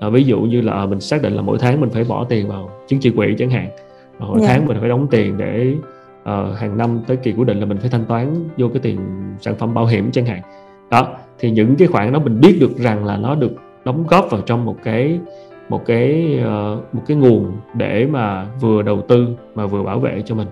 à, 0.00 0.08
ví 0.08 0.24
dụ 0.24 0.40
như 0.40 0.60
là 0.60 0.72
à, 0.72 0.86
mình 0.86 1.00
xác 1.00 1.22
định 1.22 1.32
là 1.32 1.42
mỗi 1.42 1.58
tháng 1.58 1.80
mình 1.80 1.90
phải 1.90 2.04
bỏ 2.04 2.24
tiền 2.24 2.48
vào 2.48 2.70
chứng 2.88 3.00
chỉ 3.00 3.10
quỹ 3.10 3.34
chẳng 3.38 3.50
hạn 3.50 3.68
mỗi 4.18 4.40
yeah. 4.40 4.42
Dạ. 4.42 4.54
tháng 4.54 4.66
mình 4.66 4.76
phải 4.80 4.88
đóng 4.88 5.06
tiền 5.10 5.38
để 5.38 5.74
uh, 6.22 6.58
hàng 6.58 6.78
năm 6.78 7.00
tới 7.06 7.16
kỳ 7.16 7.32
quyết 7.32 7.46
định 7.46 7.60
là 7.60 7.66
mình 7.66 7.78
phải 7.78 7.90
thanh 7.90 8.04
toán 8.04 8.34
vô 8.56 8.68
cái 8.68 8.80
tiền 8.82 8.98
sản 9.40 9.54
phẩm 9.56 9.74
bảo 9.74 9.86
hiểm 9.86 10.10
chẳng 10.12 10.26
hạn 10.26 10.42
đó 10.90 11.08
thì 11.38 11.50
những 11.50 11.76
cái 11.76 11.88
khoản 11.88 12.12
đó 12.12 12.18
mình 12.18 12.40
biết 12.40 12.58
được 12.60 12.76
rằng 12.76 13.04
là 13.04 13.16
nó 13.16 13.34
được 13.34 13.52
đóng 13.84 14.04
góp 14.08 14.30
vào 14.30 14.40
trong 14.40 14.64
một 14.64 14.76
cái 14.84 15.18
một 15.68 15.86
cái 15.86 16.38
uh, 16.40 16.94
một 16.94 17.02
cái 17.06 17.16
nguồn 17.16 17.52
để 17.74 18.06
mà 18.06 18.46
vừa 18.60 18.82
đầu 18.82 19.02
tư 19.08 19.28
mà 19.54 19.66
vừa 19.66 19.82
bảo 19.82 20.00
vệ 20.00 20.22
cho 20.26 20.34
mình 20.34 20.48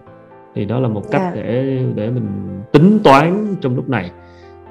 thì 0.55 0.65
đó 0.65 0.81
là 0.81 0.89
một 0.89 1.11
cách 1.11 1.23
yeah. 1.23 1.35
Dạ. 1.35 1.43
để 1.43 1.79
để 1.95 2.11
mình 2.11 2.27
tính 2.73 2.99
toán 3.05 3.57
trong 3.61 3.77
lúc 3.77 3.89
này 3.89 4.11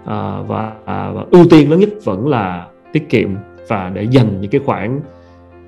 uh, 0.03 0.47
và, 0.47 0.73
uh, 0.81 0.85
và 0.85 1.25
ưu 1.31 1.45
tiên 1.49 1.71
lớn 1.71 1.79
nhất 1.79 1.89
vẫn 2.03 2.27
là 2.27 2.67
tiết 2.91 3.09
kiệm 3.09 3.35
và 3.67 3.91
để 3.93 4.03
dành 4.03 4.41
những 4.41 4.51
cái 4.51 4.61
khoản 4.65 5.01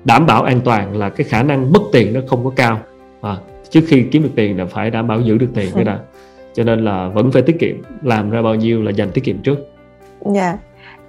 đảm 0.04 0.26
bảo 0.26 0.42
an 0.42 0.60
toàn 0.64 0.96
là 0.96 1.10
cái 1.10 1.24
khả 1.24 1.42
năng 1.42 1.72
mất 1.72 1.82
tiền 1.92 2.14
nó 2.14 2.20
không 2.26 2.44
có 2.44 2.50
cao 2.56 2.78
à, 3.20 3.36
trước 3.70 3.80
khi 3.86 4.02
kiếm 4.02 4.22
được 4.22 4.30
tiền 4.34 4.58
là 4.58 4.66
phải 4.66 4.90
đảm 4.90 5.08
bảo 5.08 5.20
giữ 5.20 5.38
được 5.38 5.48
tiền 5.54 5.70
cái 5.74 5.84
đã 5.84 5.98
cho 6.54 6.64
nên 6.64 6.84
là 6.84 7.08
vẫn 7.08 7.32
phải 7.32 7.42
tiết 7.42 7.58
kiệm 7.58 7.76
làm 8.02 8.30
ra 8.30 8.42
bao 8.42 8.54
nhiêu 8.54 8.82
là 8.82 8.90
dành 8.90 9.10
tiết 9.10 9.24
kiệm 9.24 9.38
trước 9.38 9.58
dạ 10.34 10.42
yeah. 10.42 10.58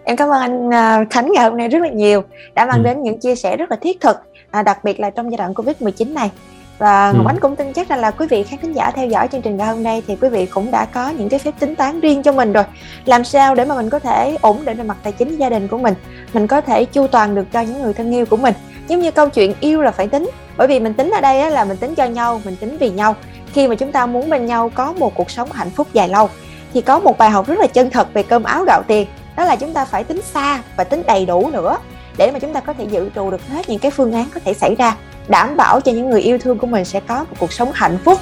Em 0.10 0.16
cảm 0.16 0.30
ơn 0.30 0.42
anh 0.42 0.74
à, 0.74 1.06
Khánh 1.10 1.32
ngày 1.34 1.44
hôm 1.44 1.58
nay 1.58 1.68
rất 1.68 1.82
là 1.82 1.90
nhiều 1.90 2.24
đã 2.54 2.66
mang 2.66 2.78
ừ. 2.78 2.84
đến 2.84 3.04
những 3.04 3.20
chia 3.20 3.36
sẻ 3.36 3.58
rất 3.58 3.72
là 3.72 3.78
thiết 3.82 4.02
thực 4.02 4.18
à, 4.52 4.64
đặc 4.64 4.84
biệt 4.84 5.00
là 5.00 5.10
trong 5.10 5.32
giai 5.32 5.38
đoạn 5.38 5.54
Covid 5.54 5.76
19 5.80 6.14
này. 6.14 6.32
Và 6.78 7.12
Ngọc 7.12 7.26
ừ. 7.26 7.30
Ánh 7.30 7.40
cũng 7.40 7.56
tin 7.56 7.74
chắc 7.74 7.90
rằng 7.90 8.00
là 8.00 8.12
quý 8.12 8.28
vị 8.28 8.44
khán 8.44 8.60
thính 8.60 8.74
giả 8.74 8.92
theo 8.92 9.08
dõi 9.08 9.28
chương 9.28 9.42
trình 9.42 9.58
ngày 9.58 9.68
hôm 9.68 9.84
nay 9.84 10.04
thì 10.08 10.16
quý 10.16 10.30
vị 10.30 10.46
cũng 10.46 10.72
đã 10.72 10.86
có 10.86 11.10
những 11.10 11.30
cái 11.30 11.40
phép 11.40 11.52
tính 11.60 11.76
toán 11.76 12.00
riêng 12.00 12.24
cho 12.24 12.32
mình 12.32 12.54
rồi. 12.54 12.64
Làm 13.06 13.24
sao 13.24 13.56
để 13.56 13.66
mà 13.66 13.76
mình 13.76 13.90
có 13.90 14.00
thể 14.00 14.38
ổn 14.42 14.66
định 14.66 14.78
về 14.78 14.84
mặt 14.84 14.98
tài 15.04 15.14
chính 15.14 15.38
gia 15.38 15.50
đình 15.50 15.68
của 15.68 15.78
mình? 15.78 15.94
Mình 16.34 16.48
có 16.48 16.62
thể 16.62 16.86
chu 16.86 17.08
toàn 17.08 17.36
được 17.36 17.46
cho 17.54 17.62
những 17.62 17.82
người 17.82 17.94
thân 17.94 18.12
yêu 18.12 18.26
của 18.26 18.38
mình. 18.38 18.54
Giống 18.88 19.00
như 19.00 19.12
câu 19.12 19.30
chuyện 19.30 19.54
yêu 19.60 19.82
là 19.82 19.92
phải 19.92 20.08
tính 20.08 20.30
bởi 20.58 20.68
vì 20.68 20.80
mình 20.80 20.94
tính 20.94 21.12
ở 21.16 21.22
đây 21.22 21.52
là 21.52 21.66
mình 21.66 21.78
tính 21.78 21.96
cho 21.96 22.06
nhau 22.06 22.42
mình 22.46 22.56
tính 22.56 22.78
vì 22.80 22.90
nhau. 22.90 23.16
Khi 23.54 23.68
mà 23.68 23.76
chúng 23.76 23.92
ta 23.92 24.06
muốn 24.06 24.30
bên 24.30 24.46
nhau 24.46 24.72
có 24.76 24.94
một 24.94 25.16
cuộc 25.16 25.32
sống 25.32 25.52
hạnh 25.52 25.70
phúc 25.70 25.88
dài 25.94 26.10
lâu 26.10 26.30
thì 26.74 26.82
có 26.82 27.00
một 27.00 27.18
bài 27.18 27.30
học 27.30 27.48
rất 27.48 27.60
là 27.60 27.68
chân 27.68 27.90
thật 27.90 28.14
về 28.14 28.24
cơm 28.24 28.44
áo 28.44 28.64
gạo 28.64 28.82
tiền 28.88 29.08
đó 29.40 29.46
là 29.46 29.56
chúng 29.56 29.74
ta 29.74 29.86
phải 29.86 30.04
tính 30.04 30.22
xa 30.34 30.62
và 30.78 30.84
tính 30.84 31.04
đầy 31.08 31.26
đủ 31.26 31.50
nữa 31.54 31.78
để 32.18 32.32
mà 32.32 32.40
chúng 32.40 32.54
ta 32.54 32.60
có 32.60 32.74
thể 32.74 32.84
dự 32.84 33.10
trù 33.16 33.32
được 33.32 33.48
hết 33.48 33.70
những 33.70 33.80
cái 33.80 33.92
phương 33.92 34.14
án 34.14 34.26
có 34.34 34.40
thể 34.46 34.54
xảy 34.54 34.76
ra, 34.76 34.96
đảm 35.28 35.58
bảo 35.58 35.82
cho 35.82 35.92
những 35.92 36.10
người 36.10 36.22
yêu 36.22 36.38
thương 36.38 36.58
của 36.58 36.68
mình 36.68 36.86
sẽ 36.86 37.00
có 37.00 37.20
một 37.20 37.36
cuộc 37.40 37.54
sống 37.54 37.72
hạnh 37.74 37.98
phúc. 38.06 38.20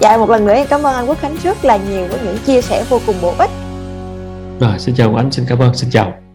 Dạ 0.00 0.16
một 0.16 0.30
lần 0.30 0.46
nữa 0.46 0.52
em 0.52 0.66
cảm 0.70 0.82
ơn 0.82 0.94
anh 0.94 1.06
Quốc 1.06 1.18
Khánh 1.20 1.36
rất 1.42 1.64
là 1.64 1.76
nhiều 1.76 2.06
với 2.08 2.18
những 2.24 2.38
chia 2.46 2.62
sẻ 2.62 2.84
vô 2.88 3.00
cùng 3.06 3.16
bổ 3.22 3.34
ích. 3.38 3.50
Rồi, 4.60 4.78
xin 4.78 4.94
chào 4.94 5.16
anh 5.16 5.32
xin 5.32 5.44
cảm 5.48 5.58
ơn, 5.58 5.74
xin 5.74 5.90
chào. 5.90 6.27